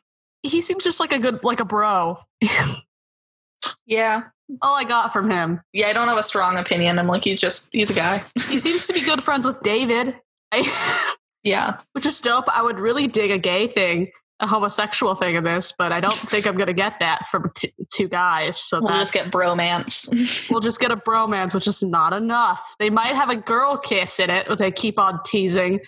he 0.44 0.60
seems 0.60 0.84
just 0.84 1.00
like 1.00 1.14
a 1.14 1.20
good 1.20 1.42
like 1.44 1.60
a 1.62 1.66
bro. 1.66 2.18
yeah. 3.86 4.24
All 4.62 4.76
I 4.76 4.84
got 4.84 5.12
from 5.12 5.30
him. 5.30 5.60
Yeah, 5.74 5.88
I 5.88 5.94
don't 5.94 6.08
have 6.08 6.18
a 6.18 6.24
strong 6.24 6.58
opinion. 6.58 7.00
I'm 7.00 7.08
like, 7.08 7.24
he's 7.24 7.40
just 7.42 7.70
he's 7.72 7.90
a 7.90 7.94
guy. 7.94 8.20
He 8.50 8.58
seems 8.58 8.88
to 8.88 8.94
be 8.94 9.02
good 9.02 9.22
friends 9.24 9.46
with 9.46 9.62
David. 9.62 10.16
I, 10.52 11.16
Yeah. 11.44 11.78
which 11.94 12.06
is 12.06 12.20
dope. 12.20 12.46
I 12.56 12.62
would 12.62 12.78
really 12.80 13.08
dig 13.08 13.32
a 13.32 13.38
gay 13.38 13.68
thing, 13.68 14.12
a 14.40 14.48
homosexual 14.48 15.16
thing 15.16 15.36
in 15.36 15.44
this, 15.44 15.74
but 15.78 15.92
I 15.92 16.00
don't 16.00 16.14
think 16.14 16.46
I'm 16.46 16.58
gonna 16.58 16.74
get 16.74 17.00
that 17.00 17.26
from 17.28 17.52
t- 17.56 17.72
two 17.92 18.08
guys. 18.08 18.58
So 18.58 18.80
We'll 18.82 18.94
just 19.00 19.14
get 19.14 19.26
bromance. 19.28 20.50
we'll 20.52 20.60
just 20.62 20.80
get 20.80 20.92
a 20.92 20.98
bromance, 20.98 21.54
which 21.56 21.68
is 21.68 21.82
not 21.82 22.14
enough. 22.14 22.76
They 22.80 22.90
might 22.92 23.08
have 23.16 23.30
a 23.30 23.36
girl 23.36 23.78
kiss 23.78 24.20
in 24.20 24.30
it, 24.30 24.48
but 24.48 24.60
they 24.60 24.72
keep 24.72 25.00
on 25.00 25.20
teasing 25.26 25.80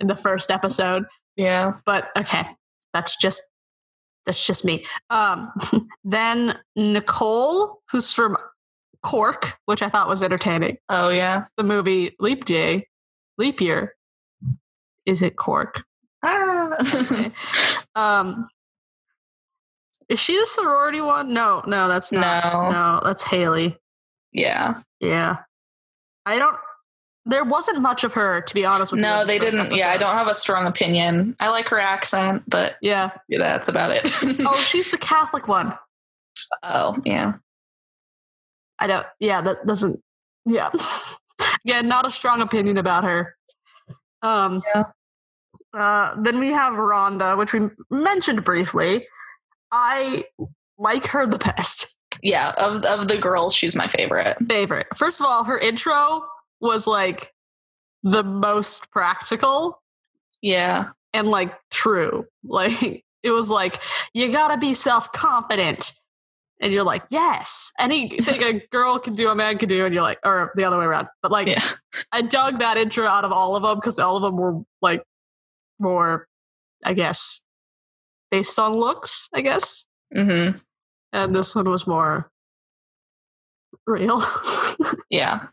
in 0.00 0.06
the 0.06 0.14
first 0.16 0.50
episode. 0.50 1.04
yeah. 1.36 1.72
but 1.84 2.10
okay 2.16 2.46
that's 2.94 3.16
just 3.16 3.42
that's 4.26 4.46
just 4.46 4.64
me 4.64 4.84
um 5.10 5.50
then 6.04 6.56
nicole 6.76 7.80
who's 7.90 8.12
from 8.12 8.36
cork 9.02 9.58
which 9.66 9.82
i 9.82 9.88
thought 9.88 10.08
was 10.08 10.22
entertaining 10.22 10.76
Oh 10.88 11.08
yeah. 11.10 11.44
the 11.56 11.64
movie 11.64 12.14
leap 12.20 12.44
day 12.44 12.86
leap 13.38 13.60
year 13.60 13.94
is 15.04 15.20
it 15.22 15.36
cork 15.36 15.82
Ah. 16.24 16.76
Okay. 17.10 17.30
Um 17.98 18.48
is 20.08 20.18
she 20.20 20.38
the 20.38 20.46
sorority 20.46 21.00
one 21.00 21.32
no 21.32 21.62
no 21.66 21.88
that's 21.88 22.12
not 22.12 22.52
no. 22.52 22.70
no 22.70 23.00
that's 23.04 23.22
haley 23.24 23.76
Yeah. 24.32 24.80
yeah 25.00 25.38
i 26.24 26.38
don't 26.38 26.56
there 27.26 27.44
wasn't 27.44 27.82
much 27.82 28.04
of 28.04 28.14
her 28.14 28.40
to 28.40 28.54
be 28.54 28.64
honest 28.64 28.90
with 28.90 29.00
you 29.00 29.04
No, 29.04 29.22
they 29.22 29.38
didn't. 29.38 29.74
Yeah, 29.74 29.90
I 29.90 29.98
don't 29.98 30.16
have 30.16 30.28
a 30.28 30.34
strong 30.34 30.66
opinion. 30.66 31.36
I 31.40 31.50
like 31.50 31.68
her 31.68 31.78
accent, 31.78 32.42
but 32.48 32.76
yeah 32.80 33.10
that's 33.28 33.68
about 33.68 33.90
it. 33.90 34.02
oh 34.46 34.56
she's 34.66 34.90
the 34.90 34.96
catholic 34.96 35.46
one 35.46 35.74
oh 36.62 36.96
yeah. 37.04 37.34
I 38.78 38.86
don't. 38.86 39.06
Yeah, 39.18 39.40
that 39.42 39.66
doesn't. 39.66 40.00
Yeah, 40.46 40.70
yeah, 41.64 41.80
not 41.82 42.06
a 42.06 42.10
strong 42.10 42.40
opinion 42.40 42.76
about 42.76 43.04
her. 43.04 43.34
Um. 44.22 44.62
Yeah. 44.74 44.84
Uh, 45.74 46.14
then 46.22 46.38
we 46.38 46.48
have 46.48 46.74
Rhonda, 46.74 47.36
which 47.36 47.52
we 47.52 47.68
mentioned 47.90 48.44
briefly. 48.44 49.06
I 49.70 50.24
like 50.78 51.06
her 51.08 51.26
the 51.26 51.38
best. 51.38 51.98
Yeah. 52.22 52.52
Of 52.56 52.84
of 52.84 53.08
the 53.08 53.18
girls, 53.18 53.54
she's 53.54 53.76
my 53.76 53.86
favorite. 53.86 54.36
Favorite. 54.48 54.86
First 54.96 55.20
of 55.20 55.26
all, 55.26 55.44
her 55.44 55.58
intro 55.58 56.24
was 56.60 56.86
like 56.86 57.32
the 58.02 58.22
most 58.22 58.90
practical 58.90 59.82
Yeah. 60.42 60.90
and 61.12 61.28
like 61.28 61.54
true. 61.70 62.26
Like 62.44 63.04
it 63.22 63.30
was 63.30 63.50
like 63.50 63.78
you 64.14 64.32
gotta 64.32 64.56
be 64.56 64.72
self 64.72 65.12
confident, 65.12 65.92
and 66.60 66.72
you're 66.72 66.84
like 66.84 67.02
yes, 67.10 67.72
anything 67.78 68.42
a 68.42 68.66
girl 68.72 68.98
can 68.98 69.14
do, 69.14 69.28
a 69.28 69.34
man 69.34 69.58
can 69.58 69.68
do, 69.68 69.84
and 69.84 69.92
you're 69.92 70.02
like, 70.02 70.18
or 70.24 70.50
the 70.54 70.64
other 70.64 70.78
way 70.78 70.86
around. 70.86 71.08
But 71.22 71.30
like, 71.30 71.48
Yeah. 71.48 71.62
I 72.10 72.22
dug 72.22 72.60
that 72.60 72.78
intro 72.78 73.06
out 73.06 73.24
of 73.24 73.32
all 73.32 73.54
of 73.54 73.62
them 73.64 73.74
because 73.74 73.98
all 73.98 74.16
of 74.16 74.22
them 74.22 74.36
were 74.36 74.62
like 74.80 75.02
more, 75.78 76.26
I 76.84 76.92
guess, 76.94 77.44
based 78.30 78.58
on 78.58 78.74
looks. 78.74 79.28
I 79.34 79.40
guess, 79.40 79.86
Mm-hmm. 80.16 80.58
and 81.12 81.34
this 81.36 81.54
one 81.54 81.68
was 81.68 81.86
more 81.86 82.30
real. 83.86 84.22
Yeah. 85.10 85.46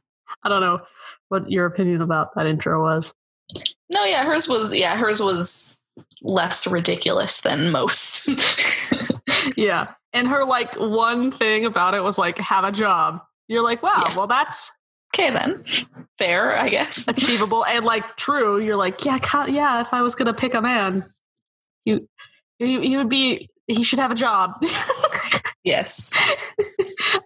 I 0.44 0.50
don't 0.50 0.62
know 0.62 0.82
what 1.30 1.50
your 1.50 1.66
opinion 1.66 2.02
about 2.02 2.36
that 2.36 2.46
intro 2.46 2.82
was. 2.84 3.14
No, 3.90 4.04
yeah, 4.06 4.26
hers 4.26 4.48
was 4.50 4.74
yeah, 4.74 4.96
hers 4.98 5.22
was 5.22 5.76
less 6.22 6.68
ridiculous 6.68 7.42
than 7.42 7.72
most. 7.72 8.30
Yeah. 9.56 9.94
And 10.14 10.28
her 10.28 10.44
like 10.46 10.76
one 10.76 11.32
thing 11.32 11.66
about 11.66 11.94
it 11.94 12.04
was 12.04 12.18
like 12.18 12.38
have 12.40 12.64
a 12.66 12.72
job. 12.72 13.22
You're 13.48 13.64
like, 13.64 13.82
wow, 13.84 14.04
Yeah. 14.08 14.16
well 14.18 14.28
that's 14.28 14.72
okay 15.16 15.32
then. 15.32 15.64
Fair, 16.18 16.58
I 16.58 16.70
guess. 16.70 17.08
achievable 17.08 17.66
and 17.66 17.86
like 17.86 18.18
true. 18.18 18.60
You're 18.60 18.76
like, 18.76 19.06
yeah, 19.06 19.20
yeah, 19.48 19.82
if 19.82 19.94
I 19.94 20.02
was 20.02 20.16
gonna 20.16 20.34
pick 20.34 20.54
a 20.54 20.62
man, 20.62 21.04
you 21.86 22.08
he, 22.60 22.82
he 22.82 22.98
would 22.98 23.10
be 23.10 23.50
he 23.68 23.84
should 23.84 24.00
have 24.00 24.12
a 24.12 24.16
job. 24.16 24.54
Yes. 25.66 26.16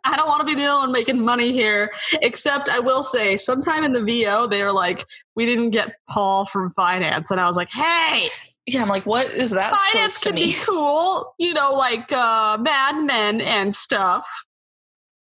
I 0.06 0.16
don't 0.16 0.30
want 0.30 0.40
to 0.40 0.46
be 0.46 0.56
the 0.56 0.66
only 0.66 0.88
one 0.88 0.92
making 0.94 1.20
money 1.20 1.52
here. 1.52 1.92
Except 2.22 2.70
I 2.70 2.80
will 2.80 3.04
say, 3.04 3.36
sometime 3.36 3.84
in 3.84 3.92
the 3.92 4.02
VO, 4.02 4.48
they 4.48 4.64
were 4.64 4.72
like, 4.72 5.04
we 5.36 5.46
didn't 5.46 5.72
get 5.72 5.96
Paul 6.10 6.46
from 6.46 6.72
finance. 6.72 7.32
And 7.32 7.40
I 7.42 7.48
was 7.48 7.58
like, 7.58 7.70
hey, 7.70 8.30
Yeah, 8.66 8.82
I'm 8.82 8.88
like, 8.88 9.06
what 9.06 9.30
is 9.32 9.52
that 9.52 9.76
finance 9.76 10.22
to 10.22 10.30
can 10.30 10.36
be 10.38 10.56
cool. 10.66 11.34
You 11.38 11.54
know, 11.54 11.74
like 11.74 12.14
uh, 12.14 12.58
Mad 12.62 13.04
Men 13.04 13.42
and 13.42 13.76
stuff. 13.76 14.26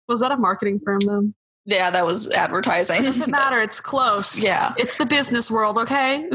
Was 0.08 0.22
that 0.22 0.32
a 0.32 0.38
marketing 0.38 0.82
firm 0.84 1.00
though? 1.06 1.34
Yeah, 1.66 1.90
that 1.92 2.06
was 2.06 2.30
advertising. 2.32 3.04
Doesn't 3.04 3.32
matter. 3.32 3.62
It's 3.62 3.80
close. 3.80 4.44
Yeah. 4.44 4.74
It's 4.78 4.96
the 4.96 5.06
business 5.06 5.50
world, 5.50 5.78
okay? 5.78 6.30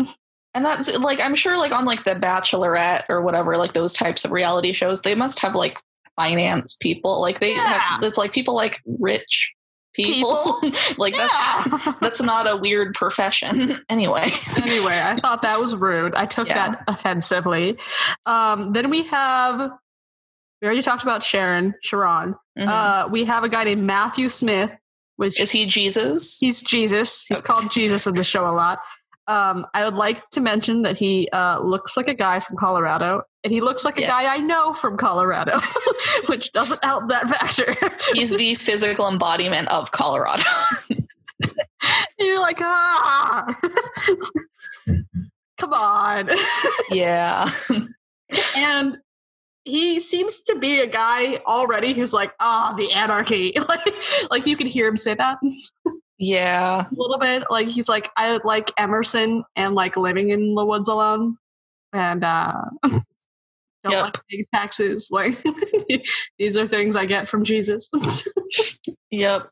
And 0.54 0.64
that's 0.64 0.96
like 0.98 1.20
I'm 1.20 1.34
sure 1.34 1.58
like 1.58 1.72
on 1.72 1.84
like 1.84 2.04
the 2.04 2.14
Bachelorette 2.14 3.02
or 3.08 3.20
whatever, 3.22 3.56
like 3.56 3.74
those 3.74 3.92
types 3.92 4.24
of 4.24 4.30
reality 4.30 4.72
shows, 4.72 5.02
they 5.02 5.14
must 5.14 5.40
have 5.40 5.54
like 5.54 5.78
finance 6.16 6.76
people. 6.80 7.20
Like 7.20 7.40
they 7.40 7.52
have 7.54 8.02
it's 8.02 8.16
like 8.18 8.32
people 8.32 8.54
like 8.54 8.80
rich 8.86 9.52
people. 9.94 10.58
like 10.96 11.14
that's 11.14 11.66
Yeah. 11.66 11.92
that's 12.00 12.22
not 12.22 12.48
a 12.48 12.56
weird 12.56 12.94
profession. 12.94 13.72
anyway. 13.90 14.26
anyway, 14.62 14.98
I 15.04 15.18
thought 15.20 15.42
that 15.42 15.60
was 15.60 15.76
rude. 15.76 16.14
I 16.14 16.24
took 16.24 16.48
Yeah. 16.48 16.70
that 16.70 16.84
offensively. 16.88 17.76
Um, 18.24 18.72
then 18.72 18.88
we 18.90 19.02
have, 19.04 19.72
we 20.62 20.66
already 20.66 20.82
talked 20.82 21.02
about 21.02 21.22
Sharon, 21.22 21.74
Sharon. 21.82 22.34
Mhm. 22.58 22.66
Uh, 22.68 23.08
we 23.10 23.24
have 23.26 23.44
a 23.44 23.48
guy 23.48 23.64
named 23.64 23.82
Matthew 23.82 24.28
Smith, 24.28 24.74
which 25.18 25.38
is 25.40 25.50
he 25.52 25.66
Jesus? 25.66 26.38
he's 26.38 26.62
Jesus. 26.62 27.26
He's 27.28 27.38
Okay. 27.38 27.46
called 27.46 27.70
Jesus 27.70 28.06
in 28.06 28.14
the 28.14 28.24
show 28.24 28.44
a 28.46 28.50
lot. 28.50 28.78
Um, 29.26 29.66
I 29.74 29.84
would 29.84 29.94
like 29.94 30.30
to 30.30 30.40
mention 30.40 30.82
that 30.82 30.96
he 30.96 31.28
uh, 31.34 31.60
looks 31.60 31.98
like 31.98 32.08
a 32.08 32.14
guy 32.14 32.40
from 32.40 32.56
Colorado, 32.56 33.22
and 33.44 33.52
he 33.52 33.60
looks 33.60 33.84
like 33.84 33.98
a 33.98 34.06
guy 34.06 34.32
I 34.34 34.38
know 34.38 34.72
from 34.72 34.96
Colorado, 34.96 35.58
which 36.28 36.50
doesn't 36.52 36.82
help 36.82 37.08
that 37.10 37.28
factor. 37.28 37.76
He's 38.14 38.30
the 38.30 38.54
physical 38.54 39.06
embodiment 39.06 39.68
of 39.70 39.92
Colorado. 39.92 40.42
You're 42.18 42.40
like, 42.40 42.58
ah, 42.62 43.54
come 45.58 45.72
on. 45.74 46.30
yeah. 46.90 47.50
and 48.56 48.96
he 49.68 50.00
seems 50.00 50.40
to 50.42 50.58
be 50.58 50.80
a 50.80 50.86
guy 50.86 51.36
already 51.46 51.92
who's 51.92 52.12
like, 52.12 52.32
ah, 52.40 52.74
the 52.76 52.90
anarchy. 52.92 53.52
like, 53.68 53.94
like 54.30 54.46
you 54.46 54.56
can 54.56 54.66
hear 54.66 54.86
him 54.88 54.96
say 54.96 55.14
that 55.14 55.38
Yeah. 56.18 56.82
a 56.82 56.88
little 56.92 57.18
bit. 57.18 57.44
Like 57.50 57.68
he's 57.68 57.88
like, 57.88 58.10
I 58.16 58.38
like 58.44 58.72
Emerson 58.78 59.44
and 59.56 59.74
like 59.74 59.96
living 59.96 60.30
in 60.30 60.54
the 60.54 60.64
woods 60.64 60.88
alone. 60.88 61.36
And 61.92 62.24
uh 62.24 62.54
Don't 63.84 63.92
Yep. 63.92 64.04
like 64.04 64.16
paying 64.28 64.44
taxes. 64.54 65.08
Like 65.10 65.38
these 66.38 66.56
are 66.56 66.66
things 66.66 66.96
I 66.96 67.06
get 67.06 67.28
from 67.28 67.44
Jesus. 67.44 67.88
Yep. 69.10 69.48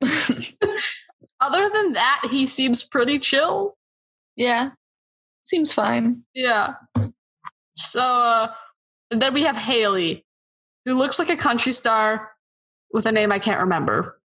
Other 1.40 1.68
than 1.68 1.92
that, 1.92 2.22
he 2.30 2.46
seems 2.46 2.82
pretty 2.82 3.18
chill. 3.18 3.76
yeah. 4.36 4.70
Seems 5.44 5.72
fine. 5.72 6.22
Yeah. 6.34 6.74
So 7.76 8.00
uh, 8.00 8.48
and 9.10 9.20
then 9.22 9.34
we 9.34 9.42
have 9.42 9.56
Haley, 9.56 10.24
who 10.84 10.96
looks 10.96 11.18
like 11.18 11.30
a 11.30 11.36
country 11.36 11.72
star 11.72 12.32
with 12.92 13.06
a 13.06 13.12
name 13.12 13.32
I 13.32 13.38
can't 13.38 13.60
remember. 13.60 14.20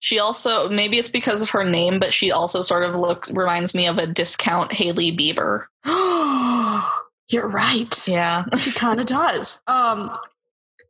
She 0.00 0.18
also 0.18 0.68
maybe 0.70 0.98
it's 0.98 1.10
because 1.10 1.42
of 1.42 1.50
her 1.50 1.62
name, 1.64 1.98
but 1.98 2.12
she 2.14 2.32
also 2.32 2.62
sort 2.62 2.84
of 2.84 2.94
look 2.94 3.26
reminds 3.30 3.74
me 3.74 3.86
of 3.86 3.98
a 3.98 4.06
discount 4.06 4.72
Hailey 4.72 5.12
Bieber. 5.14 5.66
You're 7.28 7.48
right. 7.48 8.08
Yeah. 8.08 8.44
She 8.58 8.72
kind 8.72 8.98
of 9.00 9.06
does. 9.06 9.62
Um, 9.66 10.10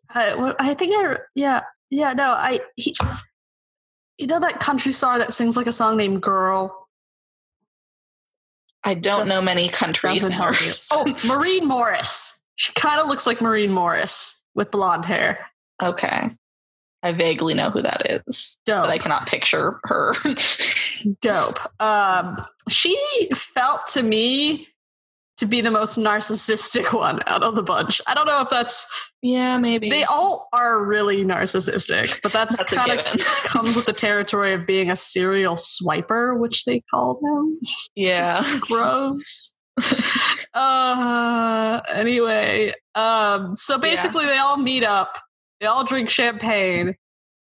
I, 0.09 0.55
I 0.59 0.75
think 0.75 0.95
I 0.97 1.19
yeah 1.35 1.63
yeah 1.91 2.13
no 2.15 2.31
I 2.31 2.61
he, 2.77 2.95
you 4.19 4.27
know 4.27 4.41
that 4.41 4.59
country 4.61 4.93
star 4.93 5.19
that 5.19 5.33
sings 5.33 5.57
like 5.57 5.67
a 5.67 5.73
song 5.73 5.97
named 5.97 6.23
"Girl." 6.23 6.89
I 8.83 8.95
don't 8.95 9.21
Just 9.21 9.31
know 9.33 9.43
many 9.43 9.69
country 9.69 10.15
doesn't 10.15 10.33
help 10.33 10.51
you. 10.53 10.71
singers. 10.71 10.89
Oh, 10.93 11.29
Maren 11.29 11.69
Morris. 11.69 12.40
She 12.61 12.75
kind 12.75 13.01
of 13.01 13.07
looks 13.09 13.27
like 13.27 13.41
Maren 13.41 13.73
Morris 13.73 14.43
with 14.55 14.71
blonde 14.71 15.07
hair. 15.07 15.47
Okay. 15.83 16.29
I 17.03 17.13
vaguely 17.13 17.55
know 17.55 17.71
who 17.71 17.81
that 17.81 18.23
is, 18.29 18.61
Dope. 18.67 18.83
but 18.83 18.91
I 18.91 18.99
cannot 18.99 19.27
picture 19.27 19.81
her. 19.85 20.15
dope. 21.23 21.59
Um, 21.81 22.37
she 22.69 22.99
felt 23.35 23.87
to 23.95 24.03
me 24.03 24.69
to 25.39 25.47
be 25.47 25.63
the 25.63 25.71
most 25.71 25.99
narcissistic 25.99 26.93
one 26.93 27.21
out 27.27 27.43
of 27.43 27.55
the 27.55 27.63
bunch. 27.63 28.03
I 28.07 28.13
don't 28.13 28.27
know 28.27 28.43
if 28.43 28.51
that's 28.51 28.87
yeah, 29.23 29.57
maybe. 29.57 29.89
they 29.89 30.05
all 30.05 30.51
are 30.53 30.85
really 30.85 31.25
narcissistic, 31.25 32.21
but 32.23 32.31
that's, 32.31 32.59
That's 32.59 32.75
kind 32.75 32.91
of 32.93 33.05
comes 33.45 33.75
with 33.75 33.87
the 33.87 33.95
territory 33.95 34.53
of 34.53 34.67
being 34.67 34.91
a 34.91 34.97
serial 34.97 35.55
swiper, 35.55 36.39
which 36.39 36.67
they 36.67 36.83
call 36.91 37.19
them. 37.23 37.59
yeah. 37.97 38.45
Gross. 38.61 39.60
uh 40.55 41.81
anyway, 41.93 42.73
um 42.95 43.55
so 43.57 43.79
basically 43.79 44.27
they 44.27 44.39
all 44.39 44.57
meet 44.57 44.85
up, 44.85 45.19
they 45.61 45.67
all 45.67 45.85
drink 45.85 46.09
champagne, 46.09 46.95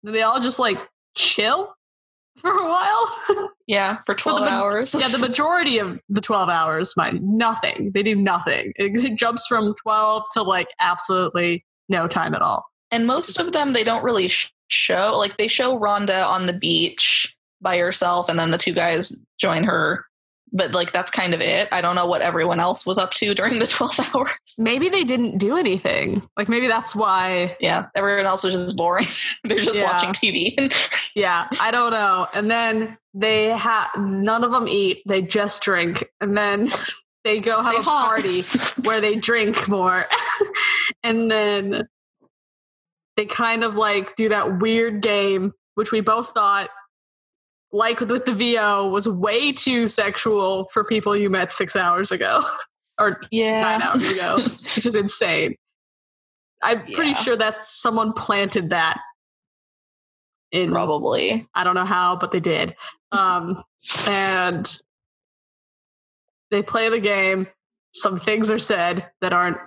they 0.03 0.22
all 0.22 0.39
just 0.39 0.60
like 0.60 0.77
chill 1.15 1.74
for 2.38 2.51
a 2.51 2.67
while. 2.69 3.51
Yeah, 3.67 3.98
for 4.05 4.15
12 4.15 4.41
ma- 4.41 4.48
hours. 4.48 4.96
yeah, 4.98 5.08
the 5.10 5.19
majority 5.19 5.77
of 5.77 6.00
the 6.10 6.22
12 6.22 6.50
hours, 6.50 6.96
mind, 6.96 7.22
nothing. 7.22 7.91
They 7.93 8.01
do 8.01 8.15
nothing. 8.15 8.72
It, 8.77 8.98
it 9.03 9.15
jumps 9.17 9.46
from 9.48 9.75
12 9.75 10.24
to 10.34 10.43
like 10.43 10.67
absolutely 10.79 11.65
no 11.89 12.08
time 12.08 12.34
at 12.34 12.41
all. 12.41 12.65
and 12.91 13.05
most 13.05 13.39
of 13.39 13.51
them, 13.51 13.72
they 13.72 13.84
don't 13.84 14.03
really 14.03 14.27
sh- 14.27 14.51
show. 14.69 15.13
Like, 15.17 15.38
they 15.38 15.48
show 15.48 15.77
Rhonda 15.79 16.25
on 16.25 16.46
the 16.46 16.53
beach 16.53 17.36
by 17.62 17.77
herself, 17.77 18.29
and 18.29 18.39
then 18.39 18.51
the 18.51 18.58
two 18.58 18.74
guys 18.74 19.24
join 19.39 19.63
her. 19.65 20.05
But, 20.51 20.73
like, 20.73 20.91
that's 20.91 21.11
kind 21.11 21.33
of 21.33 21.41
it. 21.41 21.67
I 21.71 21.81
don't 21.81 21.95
know 21.95 22.07
what 22.07 22.21
everyone 22.21 22.59
else 22.59 22.85
was 22.85 22.97
up 22.97 23.11
to 23.15 23.33
during 23.35 23.59
the 23.59 23.67
12 23.67 23.99
hours. 24.15 24.29
Maybe 24.57 24.89
they 24.89 25.03
didn't 25.03 25.37
do 25.37 25.57
anything. 25.57 26.27
Like 26.37 26.49
maybe 26.49 26.67
that's 26.67 26.95
why. 26.95 27.55
Yeah, 27.59 27.85
everyone 27.95 28.25
else 28.25 28.43
was 28.43 28.53
just 28.55 28.75
boring. 28.77 29.05
They're 29.43 29.59
just 29.59 29.77
Yeah. 29.79 29.85
watching 29.91 30.09
TV. 30.11 30.55
Yeah, 31.15 31.47
I 31.59 31.71
don't 31.71 31.91
know. 31.91 32.27
And 32.35 32.49
then 32.51 32.97
they 33.15 33.45
have 33.45 33.89
none 33.97 34.43
of 34.43 34.51
them 34.51 34.67
eat. 34.67 35.01
They 35.07 35.21
just 35.23 35.61
drink, 35.63 36.03
and 36.21 36.37
then 36.37 36.69
they 37.23 37.39
go 37.39 37.59
Stay 37.61 37.71
have 37.75 37.81
a 37.81 37.83
party 37.83 38.41
where 38.83 39.01
they 39.01 39.15
drink 39.15 39.67
more, 39.67 40.05
and 41.03 41.29
then 41.31 41.87
they 43.17 43.25
kind 43.25 43.63
of 43.63 43.75
like 43.75 44.15
do 44.15 44.29
that 44.29 44.59
weird 44.59 45.01
game, 45.01 45.53
which 45.75 45.91
we 45.91 45.99
both 46.01 46.29
thought. 46.29 46.69
Like 47.71 47.99
with 47.99 48.25
the 48.25 48.33
VO 48.33 48.88
was 48.88 49.07
way 49.07 49.51
too 49.51 49.88
sexual 49.88 50.67
for 50.73 50.83
people 50.83 51.15
you 51.15 51.29
met 51.29 51.51
six 51.51 51.75
hours 51.75 52.11
ago 52.11 52.43
or 52.99 53.21
yeah. 53.32 53.62
nine 53.62 53.82
hours 53.84 54.12
ago, 54.13 54.36
which 54.75 54.86
is 54.86 54.95
insane. 54.95 55.55
I'm 56.63 56.82
pretty 56.93 57.12
Yeah. 57.12 57.17
sure 57.21 57.36
that 57.38 57.63
someone 57.63 58.13
planted 58.13 58.71
that 58.71 58.99
in 60.51 60.71
Probably. 60.71 61.47
I 61.53 61.63
don't 61.63 61.75
know 61.75 61.86
how, 61.86 62.15
but 62.15 62.32
they 62.32 62.39
did. 62.39 62.75
Um, 63.12 63.63
and 64.08 64.75
they 66.51 66.63
play 66.63 66.89
the 66.89 66.99
game. 66.99 67.47
Some 67.93 68.17
things 68.17 68.49
are 68.51 68.60
said 68.60 69.08
that 69.21 69.32
aren't 69.32 69.58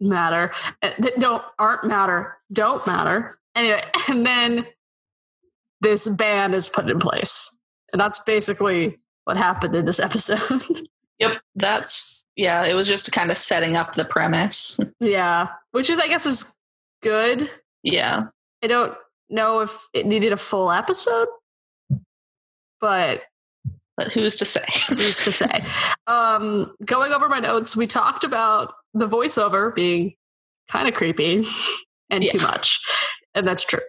matter, 0.00 0.52
uh, 0.82 0.90
that 0.98 1.18
don't 1.18 1.42
aren't 1.58 1.84
matter, 1.84 2.36
don't 2.52 2.86
matter. 2.86 3.36
Anyway, 3.54 3.82
and 4.08 4.26
then 4.26 4.66
this 5.84 6.08
ban 6.08 6.52
is 6.54 6.68
put 6.68 6.90
in 6.90 6.98
place, 6.98 7.56
and 7.92 8.00
that's 8.00 8.18
basically 8.18 8.98
what 9.24 9.36
happened 9.36 9.76
in 9.76 9.86
this 9.86 10.00
episode. 10.00 10.40
Yep. 11.20 11.40
That's, 11.54 12.24
yeah, 12.34 12.64
it 12.64 12.74
was 12.74 12.88
just 12.88 13.12
kind 13.12 13.30
of 13.30 13.38
setting 13.38 13.76
up 13.76 13.94
the 13.94 14.04
premise. 14.04 14.80
yeah, 15.00 15.46
which 15.70 15.88
is, 15.88 16.00
I 16.00 16.08
guess, 16.08 16.26
is 16.26 16.56
good. 17.02 17.48
Yeah. 17.84 18.24
I 18.64 18.66
don't 18.66 18.96
know 19.30 19.60
if 19.60 19.86
it 19.94 20.06
needed 20.06 20.32
a 20.32 20.36
full 20.36 20.72
episode, 20.72 21.28
but 22.80 23.22
But 23.96 24.12
who's 24.12 24.36
to 24.36 24.44
say? 24.44 24.64
who's 24.88 25.22
to 25.22 25.32
say? 25.32 25.64
Um, 26.06 26.74
going 26.84 27.12
over 27.12 27.28
my 27.28 27.40
notes, 27.40 27.76
we 27.76 27.86
talked 27.86 28.24
about 28.24 28.74
the 28.92 29.08
voiceover 29.08 29.74
being 29.74 30.14
kind 30.68 30.88
of 30.88 30.94
creepy 30.94 31.44
and 32.10 32.28
too 32.28 32.38
much, 32.38 32.80
and 33.34 33.46
that's 33.46 33.64
true. 33.64 33.80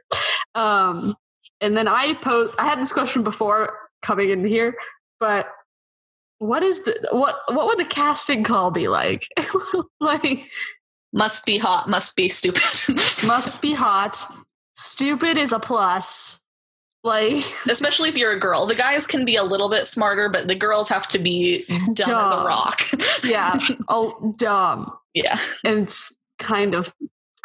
Um, 0.53 1.15
and 1.61 1.75
then 1.75 1.87
I 1.87 2.13
posed. 2.15 2.55
I 2.59 2.65
had 2.65 2.79
this 2.79 2.93
question 2.93 3.23
before 3.23 3.77
coming 4.01 4.29
in 4.29 4.45
here, 4.45 4.75
but 5.19 5.49
what 6.39 6.63
is 6.63 6.83
the 6.83 7.07
what? 7.11 7.37
What 7.49 7.67
would 7.67 7.79
the 7.79 7.89
casting 7.89 8.43
call 8.43 8.71
be 8.71 8.87
like? 8.87 9.27
like, 9.99 10.49
must 11.13 11.45
be 11.45 11.57
hot, 11.57 11.87
must 11.89 12.15
be 12.15 12.29
stupid. 12.29 12.61
must 13.25 13.61
be 13.61 13.73
hot. 13.73 14.17
Stupid 14.75 15.37
is 15.37 15.53
a 15.53 15.59
plus. 15.59 16.43
Like, 17.03 17.45
Especially 17.69 18.09
if 18.09 18.17
you're 18.17 18.33
a 18.33 18.39
girl. 18.39 18.65
The 18.65 18.75
guys 18.75 19.05
can 19.05 19.25
be 19.25 19.35
a 19.35 19.43
little 19.43 19.69
bit 19.69 19.85
smarter, 19.85 20.27
but 20.27 20.47
the 20.47 20.55
girls 20.55 20.89
have 20.89 21.07
to 21.09 21.19
be 21.19 21.63
dumb, 21.93 22.25
as 22.25 22.31
a 22.31 22.43
rock. 22.43 22.81
yeah, 23.23 23.53
oh, 23.87 24.33
dumb. 24.37 24.91
yeah. 25.13 25.37
and 25.63 25.83
it's 25.83 26.13
kind 26.39 26.73
of 26.73 26.91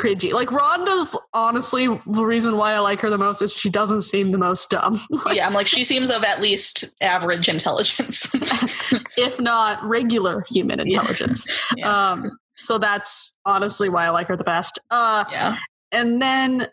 cringy. 0.01 0.33
Like 0.33 0.49
Rhonda's 0.49 1.17
honestly 1.35 1.87
the 2.07 2.25
reason 2.25 2.57
why 2.57 2.73
I 2.73 2.79
like 2.79 3.01
her 3.01 3.11
the 3.11 3.19
most 3.19 3.43
is 3.43 3.57
she 3.59 3.69
doesn't 3.71 4.03
seem 4.03 4.31
the 4.33 4.39
most 4.39 4.71
dumb. 4.71 5.01
Like, 5.25 5.37
Yeah. 5.37 5.47
I'm 5.47 5.53
like, 5.55 5.67
she 5.67 5.85
seems 5.85 6.11
of 6.11 6.25
at 6.25 6.41
least 6.41 6.95
average 7.01 7.49
intelligence. 7.49 8.31
if 9.17 9.39
not 9.41 9.83
regular 9.85 10.45
human 10.49 10.81
intelligence. 10.81 11.47
Yeah. 11.77 12.11
Um 12.13 12.31
so 12.57 12.79
that's 12.79 13.37
honestly 13.47 13.89
why 13.89 14.05
I 14.07 14.11
like 14.11 14.27
her 14.29 14.37
the 14.37 14.45
best. 14.45 14.79
Uh 14.91 15.25
yeah. 15.31 15.57
and 15.93 16.21
then 16.21 16.69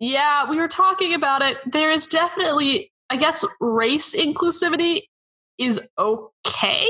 yeah, 0.00 0.48
we 0.50 0.56
were 0.58 0.68
talking 0.68 1.14
about 1.14 1.40
it. 1.42 1.56
There 1.70 1.90
is 1.90 2.06
definitely 2.06 2.90
I 3.10 3.16
guess 3.16 3.44
race 3.60 4.14
inclusivity 4.14 5.02
is 5.58 5.80
okay. 5.98 6.88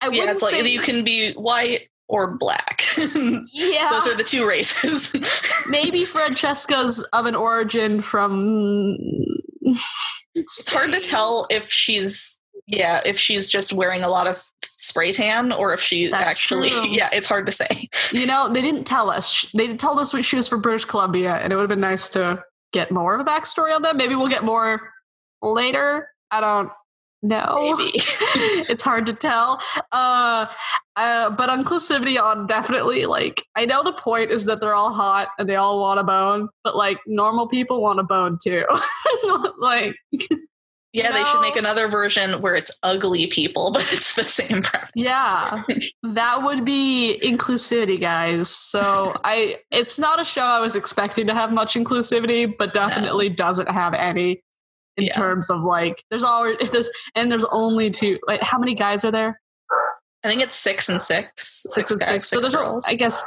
I 0.00 0.06
Yeah. 0.06 0.08
wouldn't 0.10 0.30
It's 0.30 0.42
like 0.42 0.54
say 0.54 0.70
you 0.70 0.80
can 0.80 1.04
be 1.04 1.32
white 1.32 1.88
or 2.08 2.36
black. 2.36 2.82
yeah. 2.96 3.90
Those 3.90 4.06
are 4.06 4.16
the 4.16 4.26
two 4.26 4.46
races. 4.46 5.14
maybe 5.68 6.04
Francesca's 6.04 7.00
of 7.12 7.26
an 7.26 7.34
origin 7.34 8.00
from. 8.00 8.96
it's 10.34 10.70
hard 10.70 10.92
to 10.92 11.00
tell 11.00 11.46
if 11.50 11.70
she's, 11.70 12.40
yeah, 12.66 13.00
if 13.04 13.18
she's 13.18 13.50
just 13.50 13.72
wearing 13.72 14.04
a 14.04 14.08
lot 14.08 14.28
of 14.28 14.42
spray 14.78 15.10
tan 15.10 15.52
or 15.52 15.72
if 15.72 15.80
she 15.80 16.08
That's 16.08 16.30
actually, 16.30 16.70
true. 16.70 16.84
yeah, 16.90 17.08
it's 17.12 17.28
hard 17.28 17.46
to 17.46 17.52
say. 17.52 17.88
You 18.12 18.26
know, 18.26 18.52
they 18.52 18.62
didn't 18.62 18.84
tell 18.84 19.10
us. 19.10 19.50
They 19.56 19.74
told 19.76 19.98
us 19.98 20.12
what 20.12 20.24
she 20.24 20.36
was 20.36 20.48
from 20.48 20.62
British 20.62 20.84
Columbia, 20.84 21.34
and 21.36 21.52
it 21.52 21.56
would 21.56 21.62
have 21.62 21.70
been 21.70 21.80
nice 21.80 22.08
to 22.10 22.42
get 22.72 22.90
more 22.90 23.14
of 23.14 23.20
a 23.20 23.28
backstory 23.28 23.74
on 23.74 23.82
them. 23.82 23.96
Maybe 23.96 24.14
we'll 24.14 24.28
get 24.28 24.44
more 24.44 24.92
later. 25.42 26.08
I 26.30 26.40
don't 26.40 26.70
know. 27.22 27.76
Maybe. 27.76 27.92
it's 28.68 28.84
hard 28.84 29.06
to 29.06 29.12
tell. 29.12 29.60
Uh, 29.92 30.46
uh, 30.96 31.30
but 31.30 31.48
inclusivity 31.50 32.20
on 32.20 32.46
definitely 32.46 33.06
like 33.06 33.42
I 33.54 33.64
know 33.64 33.82
the 33.82 33.92
point 33.92 34.30
is 34.30 34.46
that 34.46 34.60
they're 34.60 34.74
all 34.74 34.92
hot 34.92 35.28
and 35.38 35.48
they 35.48 35.56
all 35.56 35.80
want 35.80 36.00
a 36.00 36.04
bone, 36.04 36.48
but 36.64 36.76
like 36.76 36.98
normal 37.06 37.48
people 37.48 37.82
want 37.82 38.00
a 38.00 38.04
bone 38.04 38.38
too. 38.42 38.64
like 39.60 39.94
Yeah, 40.96 41.12
they 41.12 41.24
should 41.24 41.42
make 41.42 41.56
another 41.56 41.88
version 41.88 42.40
where 42.40 42.54
it's 42.54 42.70
ugly 42.82 43.26
people, 43.26 43.70
but 43.74 43.82
it's 43.92 44.16
the 44.16 44.24
same 44.24 44.62
premise. 44.62 44.90
Yeah, 44.94 45.62
that 46.02 46.42
would 46.42 46.64
be 46.64 47.20
inclusivity, 47.22 48.00
guys. 48.00 48.48
So 48.48 49.14
I, 49.22 49.58
it's 49.70 49.98
not 49.98 50.20
a 50.20 50.24
show 50.24 50.40
I 50.40 50.60
was 50.60 50.74
expecting 50.74 51.26
to 51.26 51.34
have 51.34 51.52
much 51.52 51.74
inclusivity, 51.74 52.50
but 52.56 52.72
definitely 52.72 53.28
doesn't 53.28 53.70
have 53.70 53.92
any 53.92 54.42
in 54.96 55.04
Yeah. 55.04 55.12
terms 55.12 55.50
of 55.50 55.60
like 55.62 56.02
there's 56.10 56.24
already 56.24 56.66
there's 56.66 56.90
and 57.14 57.30
there's 57.30 57.44
only 57.46 57.90
two. 57.90 58.18
Like, 58.26 58.42
how 58.42 58.58
many 58.58 58.74
guys 58.74 59.04
are 59.04 59.10
there? 59.10 59.40
I 60.24 60.28
think 60.28 60.42
it's 60.42 60.54
six 60.56 60.88
and 60.88 61.00
six. 61.00 61.64
Six, 61.68 61.90
and 61.90 62.00
guys, 62.00 62.08
six. 62.10 62.28
So 62.28 62.40
there's, 62.40 62.54
girls. 62.54 62.86
I 62.88 62.94
guess, 62.94 63.22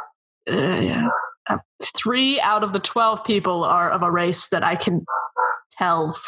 uh, 0.51 0.79
yeah. 0.81 1.07
Uh, 1.49 1.57
three 1.95 2.39
out 2.41 2.63
of 2.63 2.73
the 2.73 2.79
12 2.79 3.23
people 3.23 3.63
are 3.63 3.89
of 3.89 4.01
a 4.03 4.11
race 4.11 4.49
that 4.49 4.65
I 4.65 4.75
can 4.75 5.03
tell 5.77 6.19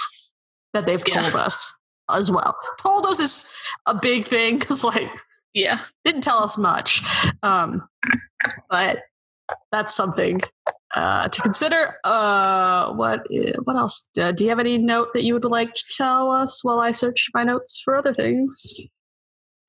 that 0.73 0.86
they've 0.86 1.04
Yeah. 1.08 1.21
told 1.21 1.36
us 1.36 1.77
as 2.10 2.32
well. 2.32 2.56
Told 2.80 3.06
us 3.06 3.19
is 3.19 3.51
a 3.86 3.93
big 3.95 4.23
thing 4.25 4.60
because, 4.60 4.84
like, 4.84 5.10
yeah. 5.54 5.80
didn't 6.06 6.21
tell 6.21 6.41
us 6.41 6.58
much. 6.58 7.01
Um, 7.43 7.88
but 8.69 8.99
that's 9.71 9.93
something 9.93 10.41
uh, 10.95 11.27
to 11.27 11.41
consider. 11.41 11.97
Uh, 12.04 12.93
what 12.93 13.25
what 13.63 13.75
else? 13.75 14.10
Uh, 14.19 14.32
do 14.32 14.43
you 14.43 14.49
have 14.49 14.60
any 14.60 14.77
note 14.77 15.10
that 15.13 15.23
you 15.23 15.34
would 15.34 15.45
like 15.45 15.73
to 15.73 15.84
tell 15.95 16.32
us 16.32 16.63
while 16.63 16.80
I 16.80 16.91
search 16.91 17.30
my 17.34 17.43
notes 17.43 17.82
for 17.84 17.95
other 17.95 18.13
things? 18.13 18.73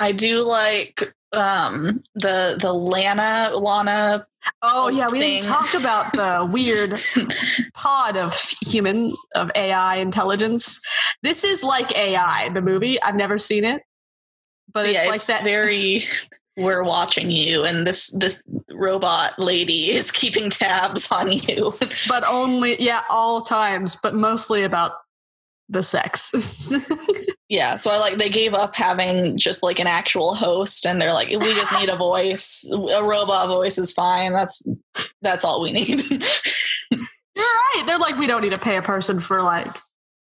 I 0.01 0.13
do 0.13 0.47
like 0.47 1.15
um 1.33 2.01
the 2.15 2.59
the 2.61 2.73
Lana 2.73 3.51
Lana 3.55 4.27
Oh 4.63 4.89
yeah, 4.89 5.09
we 5.09 5.21
didn't 5.21 5.45
talk 5.45 5.73
about 5.75 6.13
the 6.13 6.49
weird 6.51 7.01
pod 7.75 8.17
of 8.17 8.35
human 8.61 9.13
of 9.35 9.51
AI 9.55 9.97
intelligence. 9.97 10.81
This 11.23 11.45
is 11.45 11.63
like 11.63 11.97
AI, 11.97 12.49
the 12.49 12.63
movie. 12.63 13.01
I've 13.03 13.15
never 13.15 13.39
seen 13.39 13.65
it, 13.65 13.83
but 14.73 14.87
it's 14.87 14.95
yeah, 14.95 15.05
like 15.07 15.17
it's 15.17 15.27
that. 15.29 15.45
very 15.45 16.05
we're 16.57 16.85
watching 16.85 17.31
you 17.31 17.65
and 17.65 17.87
this 17.87 18.11
this 18.11 18.43
robot 18.73 19.39
lady 19.39 19.91
is 19.91 20.11
keeping 20.11 20.51
tabs 20.51 21.11
on 21.11 21.33
you. 21.33 21.75
but 22.09 22.25
only 22.29 22.81
yeah, 22.83 23.03
all 23.09 23.41
times, 23.41 23.97
but 23.97 24.15
mostly 24.15 24.63
about 24.63 24.93
the 25.69 25.83
sex. 25.83 26.75
yeah, 27.49 27.77
so 27.77 27.91
I 27.91 27.99
like 27.99 28.15
they 28.15 28.29
gave 28.29 28.53
up 28.53 28.77
having 28.77 29.37
just 29.37 29.63
like 29.63 29.79
an 29.79 29.87
actual 29.87 30.35
host 30.35 30.87
and 30.87 31.01
they're 31.01 31.15
like 31.15 31.31
we 31.31 31.55
just 31.55 31.73
need 31.73 31.89
a 31.89 31.97
voice. 31.97 32.71
A 32.71 33.03
robot 33.03 33.49
voice 33.49 33.79
is 33.79 33.93
fine. 33.93 34.33
That's 34.33 34.63
that's 35.23 35.45
all 35.45 35.63
we 35.63 35.73
need. 35.73 36.03
You're 37.35 37.45
right. 37.45 37.85
They're 37.87 37.99
like, 37.99 38.19
we 38.19 38.27
don't 38.27 38.43
need 38.43 38.53
to 38.53 38.59
pay 38.59 38.77
a 38.77 38.83
person 38.83 39.21
for 39.21 39.43
like 39.43 39.69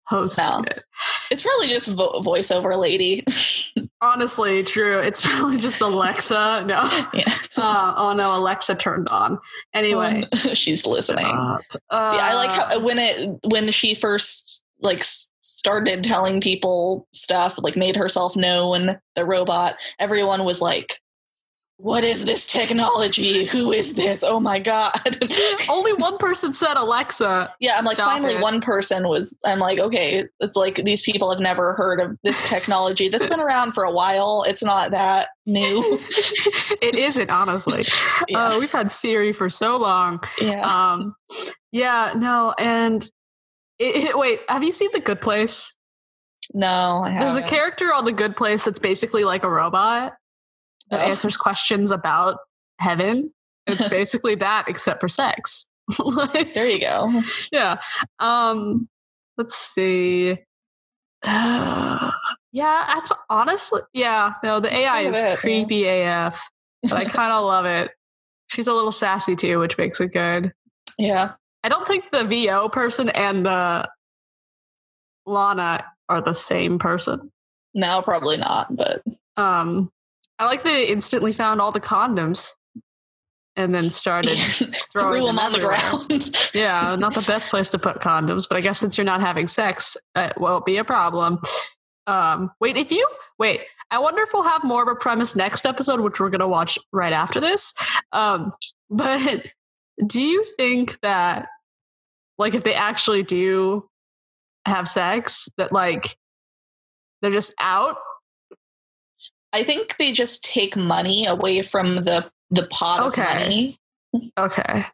hosting 0.08 0.44
No. 0.46 0.64
it. 0.68 0.84
it's 1.32 1.42
probably 1.44 1.68
just 1.68 1.90
vo- 1.96 2.22
voiceover 2.22 2.78
lady. 2.78 3.24
Honestly, 4.02 4.64
true. 4.64 5.00
It's 5.00 5.22
probably 5.22 5.58
just 5.58 5.82
Alexa. 5.82 6.64
No. 6.66 6.90
yeah. 7.14 7.24
Uh, 7.58 7.94
oh 7.98 8.14
no, 8.14 8.36
Alexa 8.40 8.74
turned 8.76 9.10
on. 9.10 9.38
Anyway. 9.74 10.24
she's 10.54 10.86
listening. 10.88 11.26
Stop. 11.26 11.62
yeah, 11.72 11.78
I 11.92 12.34
like 12.34 12.50
Uh, 12.50 12.54
how 12.70 12.80
when 12.80 12.98
it 12.98 13.30
when 13.52 13.70
she 13.72 13.94
first 13.94 14.64
like 14.80 15.04
started 15.42 16.04
telling 16.04 16.40
people 16.42 17.08
stuff, 17.14 17.60
like 17.60 17.76
made 17.76 17.96
herself 17.98 18.36
known, 18.36 18.98
the 19.16 19.26
robot, 19.26 19.76
everyone 20.00 20.44
was 20.46 20.62
like, 20.62 20.98
"What 21.82 22.04
is 22.04 22.26
this 22.26 22.46
technology? 22.48 23.46
Who 23.46 23.72
is 23.72 23.96
this? 23.96 24.24
Oh 24.24 24.40
my 24.40 24.60
god!" 24.60 24.94
only 25.70 25.94
one 25.94 26.18
person 26.18 26.54
said 26.54 26.76
Alexa. 26.78 27.54
yeah, 27.60 27.76
I'm 27.78 27.86
like, 27.86 27.96
Stop 27.98 28.12
finally, 28.12 28.36
it. 28.36 28.42
one 28.42 28.62
person 28.62 29.08
was. 29.08 29.38
I'm 29.46 29.60
like, 29.60 29.80
okay, 29.80 30.26
it's 30.40 30.56
like 30.56 30.76
these 30.76 31.02
people 31.02 31.30
have 31.32 31.40
never 31.40 31.74
heard 31.74 32.00
of 32.00 32.18
this 32.24 32.48
technology 32.48 33.10
that's 33.10 33.28
been 33.28 33.40
around 33.40 33.72
for 33.74 33.84
a 33.84 33.92
while. 33.92 34.44
It's 34.48 34.64
not 34.64 34.92
that 34.92 35.30
new. 35.46 36.00
it 36.82 36.96
isn't, 36.96 37.30
honestly. 37.30 37.86
Yeah, 38.28 38.50
Uh, 38.50 38.60
we've 38.60 38.72
had 38.72 38.92
Siri 38.92 39.34
for 39.34 39.50
so 39.50 39.78
long. 39.78 40.20
yeah. 40.40 40.62
Um, 40.62 41.16
yeah, 41.72 42.14
no, 42.16 42.54
and 42.60 43.04
it, 43.80 43.96
it- 44.10 44.18
wait, 44.18 44.40
have 44.48 44.64
you 44.64 44.72
seen 44.72 44.90
The 44.94 45.00
Good 45.00 45.22
Place? 45.22 45.76
no, 46.54 47.02
I 47.04 47.10
have. 47.12 47.22
There's 47.24 47.36
a 47.36 47.42
character 47.50 47.94
on 47.94 48.06
The 48.06 48.12
Good 48.14 48.36
Place 48.36 48.66
that's 48.66 48.80
basically 48.80 49.24
like 49.24 49.44
a 49.44 49.50
robot 49.50 50.14
that 50.92 51.00
Oh. 51.06 51.10
answers 51.10 51.38
questions 51.38 51.92
about 51.92 52.38
heaven. 52.80 53.34
It's 53.68 53.88
basically 53.90 54.36
that, 54.36 54.66
except 54.68 55.02
for 55.02 55.08
sex. 55.08 55.68
Like, 56.00 56.54
There 56.54 56.68
you 56.68 56.80
go. 56.80 57.22
yeah. 57.52 57.78
Um, 58.20 58.88
let's 59.38 59.56
see. 59.56 60.38
Uh, 61.24 62.12
yeah, 62.52 62.84
that's 62.88 63.12
honestly, 63.30 63.82
yeah. 63.94 64.34
No, 64.44 64.60
the 64.60 64.74
AI 64.74 65.02
is 65.02 65.18
it, 65.18 65.28
yeah. 65.28 65.36
creepy 65.38 65.86
AF, 65.88 66.50
but 66.84 66.94
I 66.94 67.06
kind 67.06 67.32
of 67.34 67.44
love 67.46 67.66
it. 67.66 67.92
She's 68.48 68.68
a 68.68 68.74
little 68.74 68.92
sassy 68.92 69.36
too, 69.36 69.60
which 69.60 69.78
makes 69.78 70.00
it 70.02 70.12
good. 70.14 70.52
Yeah. 71.00 71.34
I 71.64 71.70
don't 71.70 71.88
think 71.88 72.12
the 72.12 72.24
VO 72.24 72.70
person 72.70 73.10
and 73.10 73.46
the 73.46 73.88
Lana 75.26 75.86
are 76.10 76.22
the 76.22 76.34
same 76.34 76.80
person. 76.80 77.32
No, 77.74 78.02
probably 78.02 78.38
not. 78.38 78.76
But 78.76 79.04
Um, 79.38 79.92
I 80.42 80.46
like 80.46 80.64
they 80.64 80.88
instantly 80.88 81.34
found 81.34 81.62
all 81.62 81.72
the 81.72 81.80
condoms 81.80 82.56
and 83.56 83.76
then 83.76 83.92
started. 83.92 84.32
threw 84.32 85.24
them 85.24 85.38
on 85.38 85.54
the 85.54 85.60
ground. 85.60 86.32
yeah, 86.56 86.96
not 86.96 87.14
the 87.14 87.22
best 87.22 87.52
place 87.52 87.70
to 87.70 87.78
put 87.78 87.98
condoms, 87.98 88.48
but 88.50 88.58
I 88.58 88.62
guess 88.62 88.80
since 88.80 88.98
you're 88.98 89.06
not 89.06 89.22
having 89.22 89.46
sex, 89.46 89.96
it 90.16 90.34
won't 90.38 90.66
be 90.66 90.78
a 90.78 90.84
problem. 90.84 91.38
Um, 92.08 92.50
wait, 92.60 92.76
if 92.76 92.92
you 92.92 93.08
wait, 93.38 93.62
I 93.92 94.00
wonder 94.00 94.24
if 94.24 94.30
we'll 94.34 94.42
have 94.42 94.64
more 94.64 94.82
of 94.82 94.88
a 94.88 94.96
premise 94.96 95.36
next 95.36 95.64
episode, 95.64 96.00
which 96.00 96.20
we're 96.20 96.32
gonna 96.32 96.48
watch 96.48 96.80
right 96.92 97.14
after 97.14 97.40
this. 97.40 97.76
Um, 98.12 98.52
but 98.90 99.46
do 100.04 100.22
you 100.22 100.44
think 100.58 101.00
that, 101.02 101.50
like, 102.40 102.56
if 102.56 102.64
they 102.64 102.74
actually 102.74 103.22
do 103.22 103.88
have 104.66 104.88
sex, 104.88 105.50
that 105.58 105.72
like 105.72 106.18
they're 107.22 107.30
just 107.30 107.54
out? 107.60 107.98
I 109.54 109.64
think 109.64 109.98
they 109.98 110.12
just 110.12 110.44
take 110.46 110.76
money 110.76 111.26
away 111.26 111.62
from 111.62 111.98
the 111.98 112.30
the 112.50 112.68
pot 112.68 113.00
Okay. 113.08 113.22
of 113.24 113.28
money. 113.30 113.80
Okay. 114.38 114.86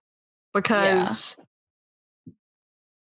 Because 0.53 1.37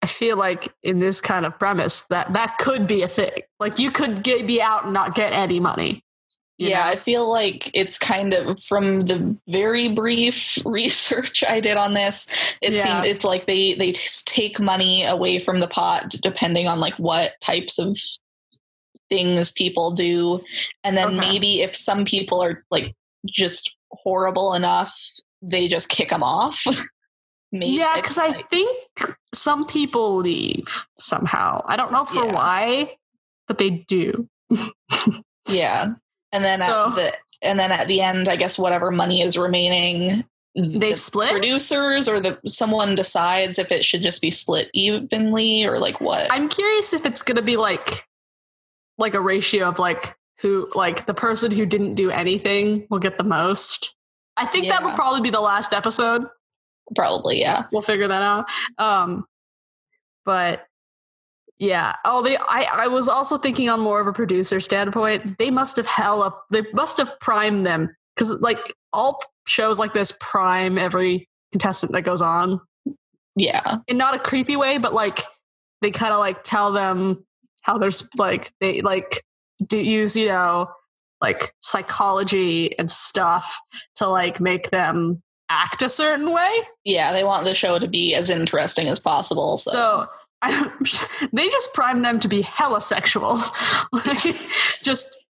I 0.01 0.07
feel 0.07 0.37
like 0.37 0.73
in 0.83 0.99
this 0.99 1.21
kind 1.21 1.45
of 1.45 1.57
premise 1.59 2.03
that 2.03 2.33
that 2.33 2.57
could 2.59 2.87
be 2.87 3.01
a 3.01 3.07
thing. 3.07 3.31
Like 3.59 3.79
you 3.79 3.91
could 3.91 4.23
get, 4.23 4.45
be 4.47 4.61
out 4.61 4.85
and 4.85 4.93
not 4.93 5.15
get 5.15 5.33
any 5.33 5.59
money. 5.59 6.03
Yeah, 6.59 6.85
know? 6.85 6.89
I 6.91 6.95
feel 6.95 7.31
like 7.31 7.69
it's 7.75 7.99
kind 7.99 8.33
of 8.33 8.59
from 8.63 9.01
the 9.01 9.37
very 9.47 9.89
brief 9.89 10.57
research 10.65 11.43
I 11.47 11.59
did 11.59 11.77
on 11.77 11.93
this. 11.93 12.55
It 12.61 12.73
Yeah. 12.73 12.83
seemed 12.83 13.05
it's 13.05 13.25
like 13.25 13.45
they 13.45 13.73
they 13.73 13.91
take 13.91 14.59
money 14.59 15.03
away 15.05 15.37
from 15.39 15.59
the 15.59 15.67
pot 15.67 16.15
depending 16.23 16.67
on 16.67 16.79
like 16.79 16.95
what 16.95 17.39
types 17.41 17.77
of 17.77 17.95
things 19.09 19.51
people 19.51 19.91
do, 19.91 20.41
and 20.83 20.95
then 20.97 21.07
Okay. 21.17 21.29
maybe 21.29 21.61
if 21.61 21.75
some 21.75 22.05
people 22.05 22.41
are 22.43 22.63
like 22.71 22.93
just 23.27 23.75
horrible 23.91 24.53
enough, 24.53 24.93
they 25.41 25.67
just 25.67 25.89
kick 25.89 26.09
them 26.09 26.23
off. 26.23 26.63
maybe 27.51 27.77
yeah, 27.77 27.95
because 27.95 28.17
I 28.17 28.41
think 28.43 28.69
some 29.33 29.65
people 29.65 30.17
leave 30.17 30.85
somehow. 30.99 31.61
I 31.65 31.75
don't 31.77 31.91
know 31.91 32.05
for 32.05 32.25
Yeah. 32.25 32.33
why, 32.33 32.97
but 33.47 33.57
they 33.57 33.69
do. 33.87 34.27
Yeah. 35.49 35.93
And 36.33 36.43
then 36.43 36.61
at 36.61 36.69
So- 36.69 36.89
the 36.91 37.13
and 37.41 37.57
then 37.59 37.71
at 37.71 37.87
the 37.87 38.01
end, 38.01 38.27
I 38.27 38.35
guess 38.35 38.57
whatever 38.59 38.91
money 38.91 39.21
is 39.21 39.37
remaining, 39.37 40.23
They 40.55 40.91
the 40.91 40.95
split? 40.97 41.29
producers 41.31 42.09
or 42.09 42.19
the 42.19 42.37
someone 42.47 42.95
decides 42.95 43.59
if 43.59 43.71
it 43.71 43.85
should 43.85 44.01
just 44.01 44.21
be 44.21 44.31
split 44.31 44.69
evenly 44.73 45.65
or 45.65 45.77
like 45.79 46.01
what. 46.01 46.27
I'm 46.31 46.49
curious 46.49 46.91
if 46.93 47.05
it's 47.05 47.21
gonna 47.21 47.41
be 47.43 47.55
like 47.55 48.05
like 48.97 49.13
a 49.13 49.21
ratio 49.21 49.67
of 49.69 49.79
like 49.79 50.15
who 50.41 50.69
like 50.75 51.05
the 51.05 51.13
person 51.13 51.51
who 51.51 51.65
didn't 51.65 51.95
do 51.95 52.09
anything 52.11 52.87
will 52.89 52.99
get 52.99 53.17
the 53.17 53.23
most. 53.23 53.95
I 54.37 54.45
think 54.45 54.67
that 54.67 54.83
would 54.83 54.95
probably 54.95 55.21
be 55.21 55.31
the 55.31 55.41
last 55.41 55.73
episode. 55.73 56.25
Probably, 56.95 57.39
yeah. 57.39 57.65
we'll 57.71 57.81
figure 57.81 58.07
that 58.07 58.21
out. 58.21 58.45
Um, 58.77 59.25
but 60.25 60.65
yeah. 61.59 61.95
Oh, 62.05 62.21
they. 62.21 62.37
I. 62.37 62.63
I 62.71 62.87
was 62.87 63.09
also 63.09 63.37
thinking 63.37 63.69
on 63.69 63.79
more 63.79 63.99
of 63.99 64.07
a 64.07 64.13
producer 64.13 64.59
standpoint. 64.59 65.39
They 65.39 65.49
must 65.49 65.75
have 65.77 65.87
hell 65.87 66.21
up. 66.21 66.45
They 66.51 66.61
must 66.73 66.97
have 66.99 67.19
primed 67.19 67.65
them 67.65 67.95
because 68.15 68.31
like 68.41 68.59
all 68.93 69.19
shows 69.47 69.79
like 69.79 69.93
this 69.93 70.13
prime 70.19 70.77
every 70.77 71.27
contestant 71.51 71.93
that 71.93 72.01
goes 72.03 72.21
on 72.21 72.59
Yeah. 73.35 73.77
in 73.87 73.97
not 73.97 74.15
a 74.15 74.19
creepy 74.19 74.55
way, 74.55 74.77
but 74.77 74.93
like 74.93 75.21
they 75.81 75.91
kind 75.91 76.13
of 76.13 76.19
like 76.19 76.43
tell 76.43 76.71
them 76.71 77.25
how 77.67 77.77
there's 77.77 78.09
like 78.17 78.51
they 78.59 78.81
like 78.81 79.23
do 79.67 79.77
use 79.77 80.15
you 80.15 80.27
know 80.27 80.67
like 81.21 81.53
psychology 81.59 82.77
and 82.79 82.89
stuff 82.89 83.59
to 83.95 84.07
like 84.07 84.39
make 84.39 84.69
them 84.69 85.21
act 85.49 85.81
a 85.81 85.89
certain 85.89 86.31
way. 86.31 86.49
Yeah, 86.83 87.13
they 87.13 87.23
want 87.23 87.45
the 87.45 87.55
show 87.55 87.79
to 87.79 87.87
be 87.87 88.15
as 88.15 88.29
interesting 88.29 88.87
as 88.87 88.99
possible. 88.99 89.57
So, 89.57 89.71
So 89.71 90.07
I, 90.41 90.71
they 91.33 91.49
just 91.49 91.73
prime 91.73 92.01
them 92.01 92.19
to 92.19 92.27
be 92.27 92.41
hella 92.41 92.81
sexual. 92.81 93.41
like, 93.91 94.35
just 94.83 95.25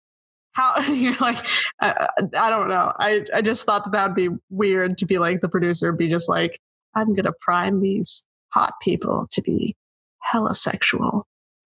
how 0.53 0.81
you're 0.91 1.17
like, 1.21 1.39
I, 1.81 2.09
I 2.37 2.51
don't 2.51 2.69
know. 2.69 2.93
I, 2.99 3.25
I 3.35 3.43
just 3.43 3.67
thought 3.67 3.85
that 3.85 3.93
that 3.93 4.09
would 4.09 4.17
be 4.17 4.31
weird 4.51 4.99
to 4.99 5.07
be 5.07 5.19
like 5.19 5.41
the 5.41 5.49
producer 5.49 5.93
be 5.93 6.09
just 6.09 6.29
like, 6.29 6.59
I'm 6.95 7.09
going 7.09 7.25
to 7.25 7.35
prime 7.41 7.81
these 7.81 8.27
hot 8.53 8.73
people 8.81 9.27
to 9.33 9.43
be 9.43 9.77
hella 10.21 10.55
sexual. 10.55 11.27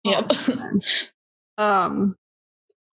Yep. 0.04 0.30
um, 1.58 2.16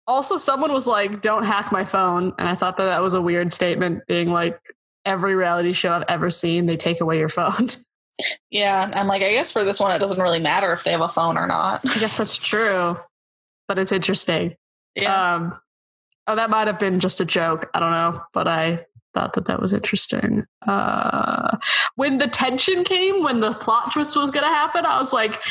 Also, 0.08 0.38
someone 0.38 0.72
was 0.72 0.88
like, 0.88 1.22
"Don't 1.22 1.44
hack 1.44 1.72
my 1.72 1.86
phone," 1.86 2.34
and 2.38 2.48
I 2.50 2.56
thought 2.56 2.78
that 2.78 2.86
that 2.86 3.02
was 3.02 3.14
a 3.14 3.22
weird 3.22 3.54
statement, 3.54 4.06
being 4.08 4.32
like, 4.32 4.60
"Every 5.06 5.36
reality 5.36 5.74
show 5.74 5.92
I've 5.94 6.04
ever 6.10 6.30
seen, 6.30 6.66
they 6.66 6.78
take 6.78 7.00
away 7.02 7.18
your 7.20 7.30
phone." 7.30 7.68
Yeah, 8.52 8.92
I'm 8.94 9.08
like, 9.08 9.24
I 9.24 9.32
guess 9.32 9.52
for 9.52 9.64
this 9.64 9.80
one, 9.80 9.90
it 9.92 9.98
doesn't 9.98 10.22
really 10.22 10.40
matter 10.40 10.72
if 10.72 10.84
they 10.84 10.92
have 10.92 11.02
a 11.02 11.10
phone 11.10 11.36
or 11.36 11.48
not. 11.48 11.82
I 11.84 12.00
guess 12.00 12.18
that's 12.18 12.38
true, 12.48 12.96
but 13.68 13.80
it's 13.80 13.92
interesting. 13.92 14.56
Yeah. 14.96 15.34
Um, 15.34 15.60
oh, 16.28 16.36
that 16.36 16.52
might 16.52 16.68
have 16.68 16.78
been 16.78 17.00
just 17.00 17.22
a 17.22 17.26
joke. 17.26 17.72
I 17.74 17.80
don't 17.80 17.90
know, 17.90 18.22
but 18.32 18.48
I 18.48 18.86
thought 19.16 19.34
that 19.34 19.48
that 19.48 19.60
was 19.60 19.74
interesting. 19.74 20.46
Uh, 20.68 21.58
when 21.96 22.20
the 22.20 22.28
tension 22.28 22.84
came, 22.84 23.24
when 23.24 23.40
the 23.40 23.56
plot 23.56 23.92
twist 23.92 24.16
was 24.16 24.30
going 24.30 24.46
to 24.46 24.56
happen, 24.56 24.86
I 24.86 25.00
was 25.00 25.12
like, 25.12 25.42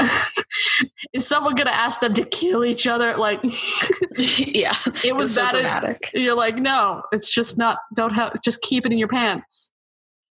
is 1.12 1.26
someone 1.26 1.54
going 1.54 1.66
to 1.66 1.74
ask 1.74 2.00
them 2.00 2.14
to 2.14 2.24
kill 2.24 2.64
each 2.64 2.86
other? 2.86 3.16
Like, 3.16 3.40
yeah, 4.18 4.74
it 5.04 5.14
was 5.16 5.34
so 5.34 5.42
that. 5.42 5.52
dramatic. 5.52 6.10
You're 6.14 6.36
like, 6.36 6.56
no, 6.56 7.02
it's 7.12 7.32
just 7.32 7.58
not. 7.58 7.78
Don't 7.94 8.12
have. 8.12 8.40
Just 8.42 8.62
keep 8.62 8.86
it 8.86 8.92
in 8.92 8.98
your 8.98 9.08
pants. 9.08 9.72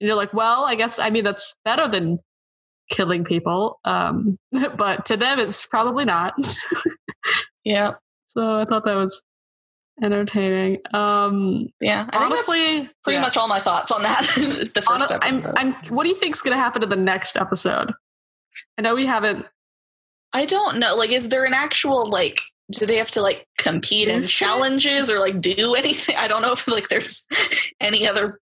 And 0.01 0.09
you're 0.09 0.17
like, 0.17 0.35
well, 0.35 0.65
I 0.65 0.75
guess. 0.75 0.99
I 0.99 1.11
mean, 1.11 1.25
that's 1.25 1.57
better 1.65 1.89
than 1.89 2.19
killing 2.91 3.25
people. 3.25 3.79
Um, 3.85 4.39
but 4.77 5.05
to 5.07 5.17
them, 5.17 5.39
it's 5.39 5.67
probably 5.67 6.05
not. 6.05 6.35
Yeah, 7.65 7.93
so 8.29 8.59
I 8.59 8.65
thought 8.65 8.85
that 8.85 8.97
was 8.97 9.23
entertaining. 10.03 10.79
Um, 10.95 11.69
yeah. 11.81 12.09
I 12.13 12.25
honestly, 12.25 12.91
pretty 13.05 13.17
yeah. 13.17 13.21
much 13.21 13.37
all 13.37 13.49
my 13.49 13.61
thoughts 13.61 13.93
on 13.93 14.03
that. 14.03 14.23
the 14.35 14.83
Hon- 14.87 15.01
first 15.01 15.13
episode. 15.13 15.55
I'm, 15.57 15.75
I'm, 15.75 15.95
what 15.95 16.05
do 16.05 16.11
you 16.11 16.17
think's 16.17 16.43
going 16.43 16.57
to 16.57 16.61
happen 16.61 16.81
to 16.81 16.87
the 16.87 16.97
next 16.97 17.37
episode? 17.37 17.93
I 18.79 18.83
know 18.83 18.95
we 18.95 19.07
haven't. 19.07 19.47
I 20.33 20.47
don't 20.47 20.79
know. 20.79 20.97
Like, 20.97 21.11
is 21.11 21.29
there 21.29 21.45
an 21.45 21.55
actual 21.55 22.09
like? 22.11 22.41
Do 22.71 22.87
they 22.87 22.97
have 22.97 23.11
to 23.13 23.21
like 23.23 23.47
compete 23.59 24.09
in 24.09 24.23
challenges 24.23 25.11
or 25.11 25.19
like 25.19 25.41
do 25.41 25.75
anything? 25.75 26.15
I 26.19 26.29
don't 26.29 26.43
know 26.43 26.53
if 26.53 26.67
like 26.69 26.89
there's 26.89 27.27
any 27.81 28.07
other 28.09 28.41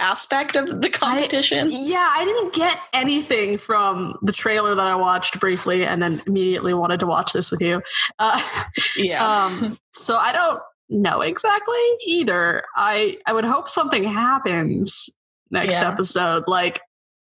aspect 0.00 0.56
of 0.56 0.80
the 0.80 0.88
competition. 0.88 1.70
Yeah, 1.72 2.10
I 2.14 2.24
didn't 2.24 2.54
get 2.54 2.78
anything 2.92 3.58
from 3.58 4.16
the 4.22 4.32
trailer 4.32 4.74
that 4.74 4.86
I 4.86 4.94
watched 4.94 5.40
briefly, 5.40 5.84
and 5.84 6.00
then 6.02 6.20
immediately 6.26 6.72
wanted 6.72 7.00
to 7.00 7.06
watch 7.06 7.32
this 7.32 7.50
with 7.50 7.60
you. 7.60 7.82
Uh, 8.18 8.40
yeah. 8.96 9.24
um, 9.46 9.76
so 9.92 10.16
I 10.16 10.32
don't 10.32 10.60
know 10.88 11.20
exactly 11.22 11.80
either. 12.06 12.62
I 12.76 13.18
I 13.26 13.32
would 13.32 13.44
hope 13.44 13.68
something 13.68 14.04
happens 14.04 15.10
next 15.50 15.76
Yeah. 15.80 15.90
episode, 15.90 16.44
like 16.46 16.80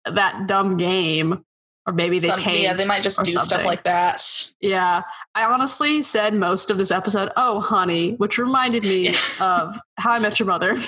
that 0.07 0.47
dumb 0.47 0.77
game, 0.77 1.45
or 1.91 1.93
maybe 1.93 2.19
they 2.19 2.29
Some- 2.29 2.41
paint. 2.41 2.63
yeah, 2.63 2.73
they 2.75 2.87
might 2.87 3.03
just 3.03 3.23
do 3.25 3.31
stuff 3.33 3.65
like 3.65 3.83
that. 3.85 4.23
Yeah, 4.61 5.03
I 5.35 5.45
honestly 5.45 6.03
said 6.03 6.35
most 6.35 6.71
of 6.71 6.79
this 6.79 6.91
episode, 6.91 7.31
"Oh, 7.37 7.61
honey," 7.61 8.13
which 8.15 8.39
reminded 8.39 8.85
me 8.85 9.09
of 9.41 9.77
How 9.99 10.13
I 10.13 10.19
Met 10.19 10.39
Your 10.39 10.47
Mother. 10.47 10.79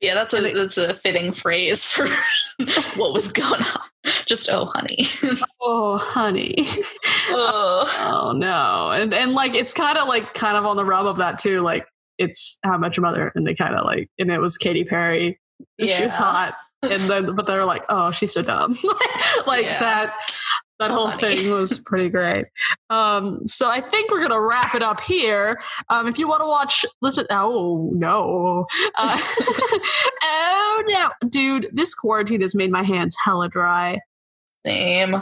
Yeah, 0.00 0.14
that's 0.14 0.34
a 0.34 0.52
that's 0.52 0.76
a 0.76 0.94
fitting 0.94 1.30
phrase 1.30 1.84
for 1.84 2.06
what 2.98 3.12
was 3.12 3.30
going 3.32 3.62
on. 3.62 3.86
Just 4.26 4.48
oh, 4.52 4.70
honey. 4.74 4.98
Oh, 5.60 5.98
honey. 5.98 6.54
oh, 7.30 8.06
oh 8.06 8.32
no, 8.32 8.90
and 8.90 9.12
and 9.12 9.34
like 9.34 9.54
it's 9.54 9.74
kind 9.74 9.98
of 9.98 10.08
like 10.08 10.32
kind 10.34 10.56
of 10.56 10.64
on 10.64 10.76
the 10.76 10.84
rub 10.84 11.04
of 11.06 11.16
that 11.16 11.38
too. 11.38 11.60
Like 11.60 11.84
it's 12.16 12.58
How 12.64 12.74
I 12.74 12.78
Met 12.78 12.96
Your 12.96 13.02
Mother, 13.02 13.30
and 13.34 13.46
they 13.46 13.54
kind 13.54 13.74
of 13.74 13.84
like, 13.84 14.08
and 14.18 14.30
it 14.30 14.40
was 14.40 14.56
Katy 14.56 14.84
Perry. 14.84 15.38
and 15.78 15.88
She 15.88 16.02
was 16.02 16.14
hot, 16.14 16.52
and 16.82 17.02
then 17.02 17.34
but 17.34 17.46
they're 17.46 17.64
like, 17.64 17.84
oh, 17.88 18.10
she's 18.10 18.32
so 18.32 18.42
dumb. 18.42 18.76
like 19.46 19.64
Yeah. 19.64 19.78
that. 19.80 20.14
That 20.80 20.92
whole 20.92 21.08
honey. 21.08 21.34
thing 21.36 21.52
was 21.52 21.80
pretty 21.86 22.08
great. 22.08 22.46
Um, 22.88 23.40
so 23.48 23.68
I 23.68 23.80
think 23.80 24.12
we're 24.12 24.20
gonna 24.20 24.40
wrap 24.40 24.76
it 24.76 24.82
up 24.82 25.00
here. 25.00 25.60
Um, 25.88 26.06
if 26.06 26.20
you 26.20 26.28
want 26.28 26.40
to 26.42 26.46
watch, 26.46 26.84
listen. 27.02 27.26
Oh 27.30 27.90
no, 27.94 28.64
uh, 28.96 29.18
oh 30.22 30.84
no, 30.86 31.08
dude, 31.28 31.68
this 31.72 31.94
quarantine 31.96 32.42
has 32.42 32.54
made 32.54 32.70
my 32.70 32.84
hands 32.84 33.16
hella 33.24 33.48
dry. 33.48 33.98
same. 34.64 35.16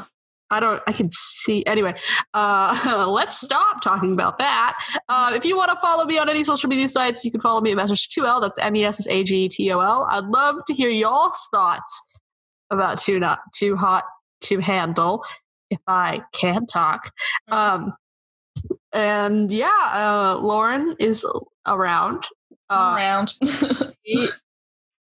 I 0.50 0.60
don't. 0.60 0.82
I 0.86 0.92
can 0.92 1.08
see. 1.10 1.64
Anyway, 1.66 1.94
uh, 2.34 3.06
let's 3.10 3.40
stop 3.40 3.80
talking 3.82 4.12
about 4.12 4.38
that. 4.38 4.78
Uh, 5.08 5.32
if 5.34 5.44
you 5.44 5.56
want 5.56 5.70
to 5.70 5.76
follow 5.80 6.04
me 6.04 6.18
on 6.18 6.28
any 6.28 6.44
social 6.44 6.68
media 6.68 6.88
sites, 6.88 7.24
you 7.24 7.30
can 7.30 7.40
follow 7.40 7.60
me 7.60 7.72
at 7.72 7.78
message2l. 7.78 8.40
That's 8.40 8.58
M 8.58 8.76
E 8.76 8.84
S 8.84 9.00
S 9.00 9.08
A 9.08 9.24
G 9.24 9.48
T 9.48 9.72
O 9.72 9.80
L. 9.80 10.06
I'd 10.10 10.24
love 10.24 10.56
to 10.66 10.74
hear 10.74 10.88
y'all's 10.88 11.48
thoughts 11.52 12.18
about 12.70 12.98
too 12.98 13.18
not 13.18 13.40
too 13.54 13.76
hot 13.76 14.04
to 14.42 14.60
handle. 14.60 15.24
If 15.68 15.80
I 15.88 16.22
can 16.32 16.64
talk, 16.66 17.10
um, 17.48 17.92
and 18.92 19.50
yeah, 19.50 19.90
uh, 19.92 20.38
Lauren 20.40 20.94
is 21.00 21.26
around. 21.66 22.24
Uh, 22.70 22.96
Around. 22.98 23.34
he 24.02 24.28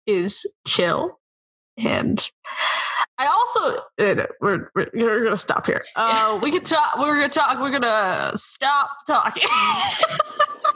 is 0.06 0.46
chill 0.66 1.18
and 1.76 2.30
I 3.20 3.26
also 3.26 3.82
we're, 4.40 4.70
we're 4.74 4.90
we're 4.94 5.24
gonna 5.24 5.36
stop 5.36 5.66
here. 5.66 5.84
Uh, 5.96 6.40
we 6.42 6.50
could 6.50 6.64
talk. 6.64 6.98
We're 6.98 7.16
gonna 7.16 7.28
talk. 7.28 7.60
We're 7.60 7.70
gonna 7.70 8.32
stop 8.34 8.88
talking. 9.06 9.42
I 9.46 9.92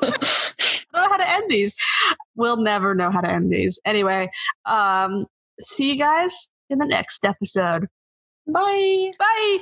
don't 0.03 0.87
know 0.93 1.09
how 1.09 1.17
to 1.17 1.31
end 1.31 1.51
these. 1.51 1.75
We'll 2.37 2.59
never 2.59 2.95
know 2.95 3.11
how 3.11 3.23
to 3.23 3.31
end 3.31 3.51
these. 3.51 3.81
Anyway, 3.87 4.31
um, 4.67 5.27
see 5.61 5.91
you 5.93 5.99
guys 5.99 6.53
in 6.69 6.79
the 6.79 6.87
next 6.87 7.25
episode. 7.25 7.89
Bye. 8.47 9.13
Bye. 9.19 9.59